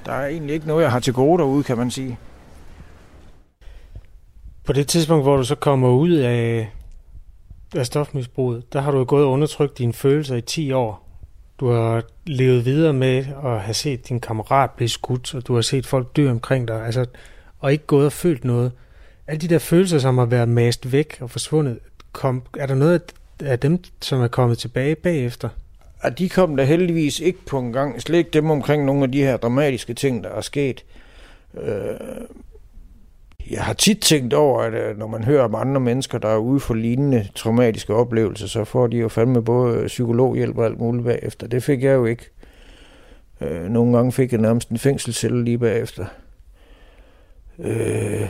[0.05, 2.19] der er egentlig ikke noget, jeg har til gode derude, kan man sige.
[4.69, 6.69] På det tidspunkt, hvor du så kommer ud af,
[7.75, 11.07] af stofmisbruget, der har du gået og undertrykt dine følelser i 10 år.
[11.59, 15.61] Du har levet videre med at have set din kammerat blive skudt, og du har
[15.61, 17.05] set folk dø omkring dig, altså,
[17.59, 18.71] og ikke gået og følt noget.
[19.27, 21.79] Alle de der følelser, som har været mast væk og forsvundet,
[22.11, 23.01] kom, er der noget
[23.39, 25.49] af dem, som er kommet tilbage bagefter?
[26.01, 28.01] Og de kom der heldigvis ikke på en gang.
[28.01, 30.85] Slet ikke dem omkring nogle af de her dramatiske ting, der er sket.
[31.61, 31.95] Øh,
[33.51, 36.37] jeg har tit tænkt over, at øh, når man hører om andre mennesker, der er
[36.37, 41.05] ude for lignende traumatiske oplevelser, så får de jo fandme både psykologhjælp og alt muligt
[41.05, 41.47] bagefter.
[41.47, 42.29] Det fik jeg jo ikke.
[43.41, 46.05] Øh, nogle gange fik jeg nærmest en fængselscelle lige bagefter.
[47.59, 48.29] Øh,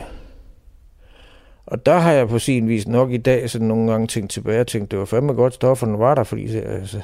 [1.66, 4.60] og der har jeg på sin vis nok i dag sådan nogle gange tænkt tilbage
[4.60, 7.00] og tænkt, det var fandme godt, stofferne var der, fordi altså,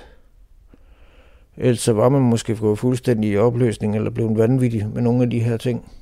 [1.57, 5.31] ellers så var man måske gået fuldstændig i opløsning eller blevet vanvittig med nogle af
[5.31, 5.93] de her ting.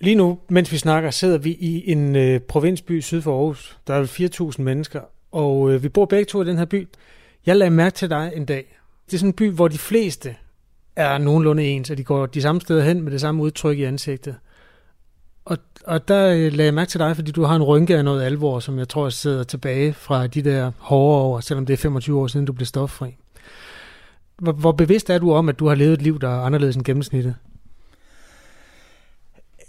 [0.00, 3.78] Lige nu, mens vi snakker, sidder vi i en øh, provinsby syd for Aarhus.
[3.86, 5.00] Der er 4.000 mennesker,
[5.32, 6.88] og øh, vi bor begge to i den her by.
[7.46, 8.78] Jeg lagde mærke til dig en dag.
[9.06, 10.36] Det er sådan en by, hvor de fleste
[10.96, 13.82] er nogenlunde ens, og de går de samme steder hen med det samme udtryk i
[13.82, 14.36] ansigtet.
[15.44, 18.04] Og, og der øh, lagde jeg mærke til dig, fordi du har en rynke af
[18.04, 21.76] noget alvor, som jeg tror sidder tilbage fra de der hårde år, selvom det er
[21.76, 23.16] 25 år siden, du blev stoffri.
[24.38, 26.76] Hvor, hvor bevidst er du om, at du har levet et liv, der er anderledes
[26.76, 27.34] end gennemsnittet?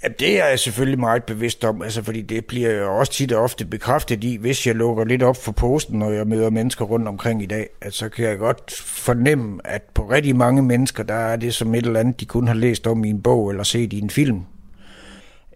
[0.03, 3.31] Ja, det er jeg selvfølgelig meget bevidst om, altså, fordi det bliver jo også tit
[3.31, 6.85] og ofte bekræftet i, hvis jeg lukker lidt op for posten, når jeg møder mennesker
[6.85, 11.03] rundt omkring i dag, at så kan jeg godt fornemme, at på rigtig mange mennesker,
[11.03, 13.49] der er det som et eller andet, de kun har læst om i en bog
[13.49, 14.41] eller set i en film.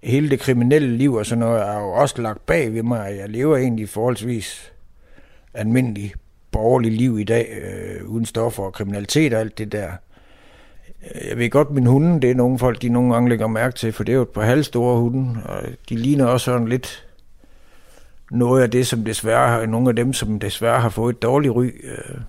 [0.03, 3.29] Hele det kriminelle liv og sådan noget er jo også lagt bag ved mig, jeg
[3.29, 4.73] lever egentlig forholdsvis
[5.53, 6.13] almindelig
[6.51, 9.91] borgerlig liv i dag, øh, uden stoffer og kriminalitet og alt det der.
[11.30, 13.93] Jeg ved godt, min hunde, det er nogle folk, de nogle gange lægger mærke til,
[13.93, 17.08] for det er jo et par halvstore hunde, og de ligner også sådan lidt
[18.32, 21.54] noget af det, som desværre har, nogle af dem, som desværre har fået et dårligt
[21.54, 21.66] ry.
[21.84, 22.22] Øh.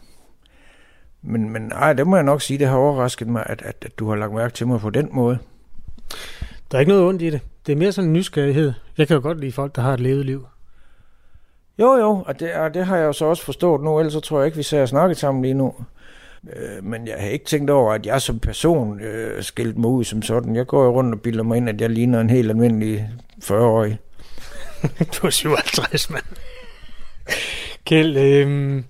[1.22, 3.98] Men, men ej, det må jeg nok sige, det har overrasket mig, at, at, at
[3.98, 5.38] du har lagt mærke til mig på den måde.
[6.70, 7.40] Der er ikke noget ondt i det.
[7.66, 8.72] Det er mere sådan en nysgerrighed.
[8.98, 10.46] Jeg kan jo godt lide folk, der har et levet liv.
[11.78, 14.20] Jo, jo, og det, og det har jeg jo så også forstået nu, ellers så
[14.20, 15.74] tror jeg ikke, vi ser snakket sammen lige nu.
[16.56, 20.04] Øh, men jeg har ikke tænkt over, at jeg som person øh, skilte mig ud
[20.04, 20.56] som sådan.
[20.56, 23.10] Jeg går jo rundt og bilder mig ind, at jeg ligner en helt almindelig
[23.44, 23.98] 40-årig.
[25.14, 26.24] du er 57, mand.
[27.84, 28.82] Kjeld, øh,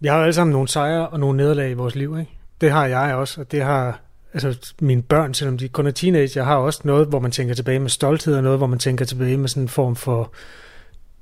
[0.00, 2.32] vi har jo alle sammen nogle sejre og nogle nederlag i vores liv, ikke?
[2.60, 4.00] Det har jeg også, og det har
[4.34, 7.78] altså mine børn, selvom de kun er teenager, har også noget, hvor man tænker tilbage
[7.78, 10.32] med stolthed, og noget, hvor man tænker tilbage med sådan en form for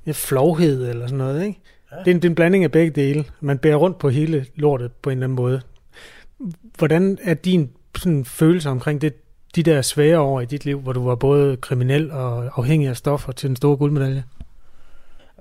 [0.05, 1.59] ja, flovhed eller sådan noget, ikke?
[1.91, 1.97] Ja.
[1.97, 3.25] Det, er en, det er en blanding af begge dele.
[3.41, 5.61] Man bærer rundt på hele lortet på en eller anden måde.
[6.77, 9.13] Hvordan er din sådan, følelse omkring det,
[9.55, 12.97] de der svære år i dit liv, hvor du var både kriminel og afhængig af
[12.97, 14.23] stoffer til den store guldmedalje?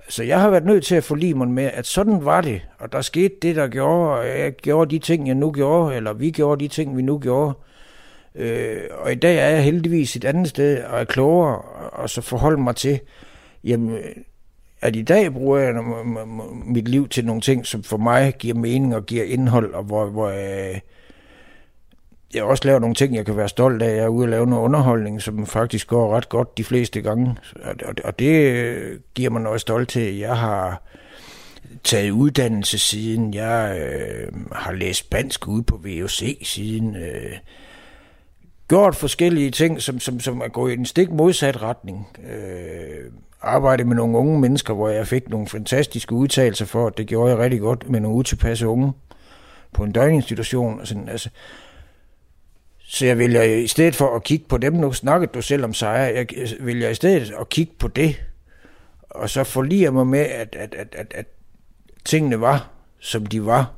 [0.09, 2.93] så jeg har været nødt til at forlige mig med, at sådan var det, og
[2.93, 6.31] der skete det, der gjorde, og jeg gjorde de ting, jeg nu gjorde, eller vi
[6.31, 7.55] gjorde de ting, vi nu gjorde.
[8.35, 11.59] Øh, og i dag er jeg heldigvis et andet sted, og er klogere,
[11.93, 13.01] og så forholde mig til,
[13.65, 13.99] jamen,
[14.81, 15.74] at i dag bruger jeg
[16.64, 20.07] mit liv til nogle ting, som for mig giver mening og giver indhold, og hvor,
[20.07, 20.81] hvor jeg,
[22.35, 23.97] jeg også laver nogle ting, jeg kan være stolt af.
[23.97, 27.37] Jeg er ude og lave noget underholdning, som faktisk går ret godt de fleste gange.
[28.05, 30.18] Og det giver mig noget stolt til.
[30.18, 30.83] Jeg har
[31.85, 33.35] taget uddannelse siden.
[33.35, 36.97] Jeg øh, har læst spansk ude på VUC siden.
[36.97, 37.33] Øh,
[38.68, 42.07] gjort forskellige ting, som, som, som er gået i en stik modsat retning.
[42.31, 43.11] Øh,
[43.41, 47.30] arbejde med nogle unge mennesker, hvor jeg fik nogle fantastiske udtalelser for, at det gjorde
[47.30, 48.93] jeg rigtig godt med nogle utilpasse unge
[49.72, 50.80] på en døgninstitution.
[50.80, 51.30] Og sådan, altså,
[52.78, 55.64] så jeg vil jeg i stedet for at kigge på dem, nu snakkede du selv
[55.64, 56.26] om sejre, jeg
[56.61, 58.22] vil jeg i stedet at kigge på det,
[59.11, 61.26] og så forlige mig med, at, at, at, at, at
[62.05, 63.72] tingene var, som de var.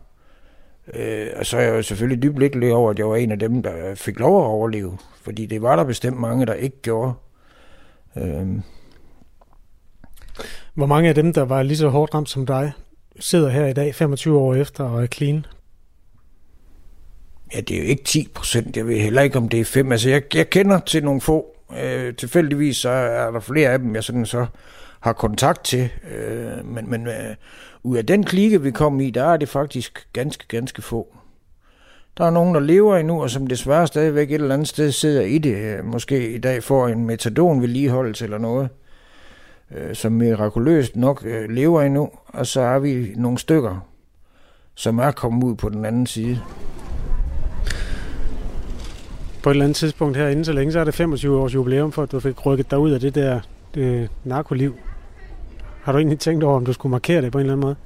[0.95, 3.39] Øh, og så er jeg jo selvfølgelig dybt lykkelig over, at jeg var en af
[3.39, 7.13] dem, der fik lov at overleve, fordi det var der bestemt mange, der ikke gjorde.
[8.17, 8.49] Øh,
[10.75, 12.73] hvor mange af dem, der var lige så hårdt ramt som dig,
[13.21, 15.47] sidder her i dag, 25 år efter, og er clean?
[17.55, 18.77] Ja, det er jo ikke 10 procent.
[18.77, 19.93] Jeg ved heller ikke, om det er 5.
[19.93, 21.47] Altså, jeg, jeg kender til nogle få.
[21.83, 24.47] Øh, tilfældigvis så er der flere af dem, jeg sådan så
[25.01, 25.91] har kontakt til.
[26.17, 27.35] Øh, men men øh,
[27.83, 31.17] ud af den klike, vi kom i, der er det faktisk ganske, ganske få.
[32.19, 35.23] Der er nogen, der lever endnu, og som desværre stadigvæk et eller andet sted sidder
[35.23, 35.57] i det.
[35.57, 38.69] Øh, måske i dag får en metadon vedligeholdelse eller noget
[39.77, 43.87] øh, som mirakuløst nok øh, lever endnu, og så er vi nogle stykker,
[44.75, 46.41] som er kommet ud på den anden side.
[49.43, 51.93] På et eller andet tidspunkt her inden så længe, så er det 25 års jubilæum
[51.93, 53.41] for, at du fik rykket dig ud af det der
[53.75, 54.75] det narkoliv.
[55.83, 57.77] Har du egentlig tænkt over, om du skulle markere det på en eller anden måde?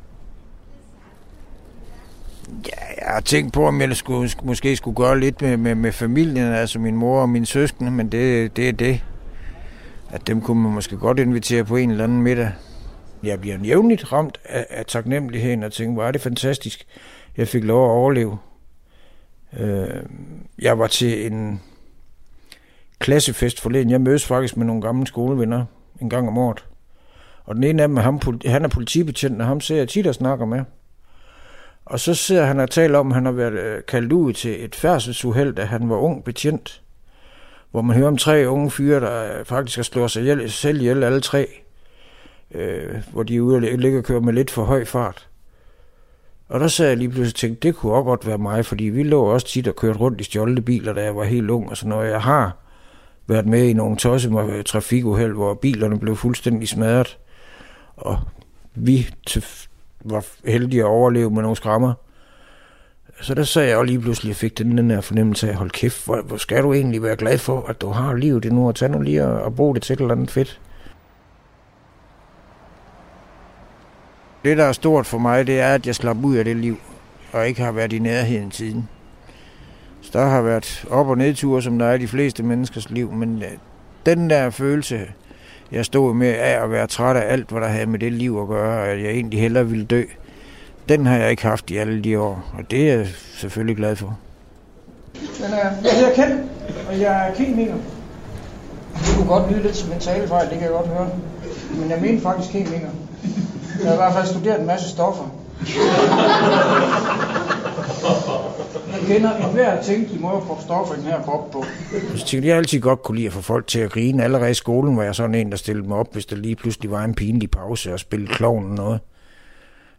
[2.48, 5.92] Ja, jeg har tænkt på, om jeg skulle, måske skulle gøre lidt med, med, med
[5.92, 9.00] familien, altså min mor og min søskende, men det, det er det
[10.14, 12.52] at dem kunne man måske godt invitere på en eller anden middag.
[13.22, 16.86] Jeg bliver jævnligt ramt af, af taknemmeligheden og tænker, hvor er det fantastisk,
[17.36, 18.38] jeg fik lov at overleve.
[19.58, 20.02] Øh,
[20.58, 21.60] jeg var til en
[22.98, 23.90] klassefest forleden.
[23.90, 25.64] Jeg mødes faktisk med nogle gamle skolevenner
[26.00, 26.64] en gang om året.
[27.44, 30.14] Og den ene af dem, ham, han er politibetjent, og ham ser jeg tit og
[30.14, 30.64] snakker med.
[31.84, 34.64] Og så sidder han og taler om, at han har været øh, kaldt ud til
[34.64, 36.83] et færdselsuheld, da han var ung betjent
[37.74, 40.80] hvor man hører om tre unge fyre, der øh, faktisk har slået sig ihjel, selv
[40.80, 41.48] ihjel alle tre,
[42.50, 45.28] øh, hvor de er ude og ligger og kører med lidt for høj fart.
[46.48, 48.84] Og der sad jeg lige pludselig og tænkte, det kunne også godt være mig, fordi
[48.84, 51.70] vi lå også tit og kørte rundt i stjålne biler, da jeg var helt ung
[51.70, 52.56] og så når Jeg har
[53.26, 57.18] været med i nogle tosse med trafikuheld, hvor bilerne blev fuldstændig smadret,
[57.96, 58.18] og
[58.74, 59.08] vi
[60.04, 61.94] var heldige at overleve med nogle skrammer.
[63.20, 65.54] Så der sagde jeg jo lige pludselig, at jeg fik den, den der fornemmelse af,
[65.54, 68.68] hold kæft, hvor, hvor skal du egentlig være glad for, at du har livet nu,
[68.68, 70.60] og tag nu lige og, og bruge det til et eller andet fedt.
[74.44, 76.78] Det, der er stort for mig, det er, at jeg slap ud af det liv,
[77.32, 78.88] og ikke har været i nærheden siden.
[80.00, 83.12] Så der har været op- og nedture, som der er i de fleste menneskers liv,
[83.12, 83.48] men øh,
[84.06, 85.00] den der følelse,
[85.72, 88.38] jeg stod med af at være træt af alt, hvad der havde med det liv
[88.42, 90.04] at gøre, at jeg egentlig hellere ville dø,
[90.88, 93.06] den har jeg ikke haft i alle de år, og det er jeg
[93.36, 94.18] selvfølgelig glad for.
[95.14, 96.50] Men, øh, jeg hedder Ken,
[96.88, 97.74] og jeg er kemiker.
[98.94, 101.08] Det kunne godt lyde lidt som en talefejl, det kan jeg godt høre.
[101.76, 102.88] Men jeg mener faktisk kemiker.
[103.82, 105.24] Jeg har i hvert fald studeret en masse stoffer.
[108.92, 111.64] Jeg kender enhver tænkelig måde at få stoffer i den her krop på.
[111.92, 114.24] Jeg tænkte, jeg altid godt kunne lide at få folk til at grine.
[114.24, 116.90] Allerede i skolen var jeg sådan en, der stillede mig op, hvis der lige pludselig
[116.90, 119.00] var en pinlig pause og spille klovn og noget.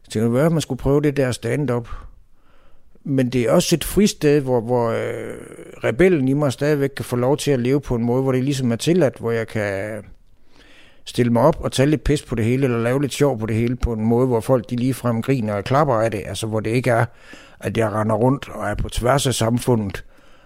[0.06, 1.90] Jeg tænkte, hvad man skulle prøve det der stand-up.
[3.04, 5.34] Men det er også et fristed, hvor, hvor øh,
[5.84, 8.44] rebellen i mig stadigvæk kan få lov til at leve på en måde, hvor det
[8.44, 10.04] ligesom er tilladt, hvor jeg kan
[11.06, 13.46] stille mig op og tage lidt pis på det hele, eller lave lidt sjov på
[13.46, 16.48] det hele, på en måde, hvor folk de ligefrem griner og klapper af det, altså
[16.48, 17.06] hvor det ikke er,
[17.60, 20.06] at jeg render rundt og er på tværs af samfundet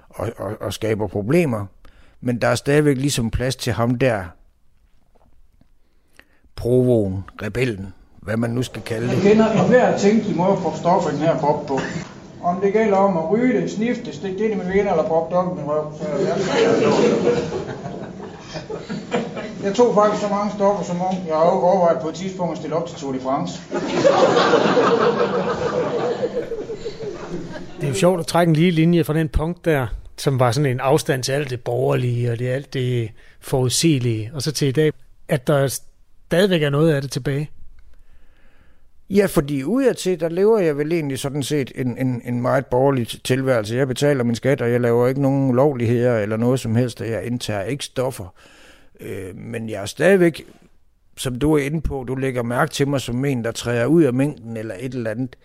[0.09, 1.65] og, og, og skaber problemer.
[2.21, 4.23] Men der er stadigvæk ligesom plads til ham der,
[6.55, 7.93] provoen, rebellen,
[8.29, 9.13] hvad man nu skal kalde det.
[9.13, 11.79] Jeg kender enhver tænkelig måde at få stoffer i den her krop på.
[12.43, 14.91] Om det gælder om at ryge det, snifte det, stikke det ind i min venner
[14.91, 16.27] eller proppe det op i min røv, så er det
[19.63, 21.27] Jeg tog faktisk så mange stoffer som ung.
[21.27, 23.61] Jeg har overvejet på et tidspunkt at stille op til Tour de France.
[27.77, 30.51] Det er jo sjovt at trække en lige linje fra den punkt der, som var
[30.51, 34.67] sådan en afstand til alt det borgerlige og det alt det forudsigelige, og så til
[34.67, 34.91] i dag,
[35.29, 35.67] at der
[36.27, 37.49] stadigvæk er noget af det tilbage.
[39.09, 43.07] Ja, fordi udadtil, der lever jeg vel egentlig sådan set en, en, en meget borgerlig
[43.23, 43.75] tilværelse.
[43.75, 47.09] Jeg betaler min skat, og jeg laver ikke nogen lovligheder eller noget som helst, og
[47.09, 48.33] jeg indtager ikke stoffer.
[48.99, 50.45] Øh, men jeg er stadigvæk,
[51.17, 54.03] som du er inde på, du lægger mærke til mig som en, der træder ud
[54.03, 55.35] af mængden eller et eller andet.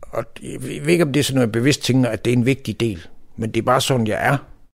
[0.00, 2.36] Og jeg ved ikke, om det er sådan noget, jeg bevidst tænker, at det er
[2.36, 3.06] en vigtig del.
[3.36, 4.49] Men det er bare sådan, jeg er.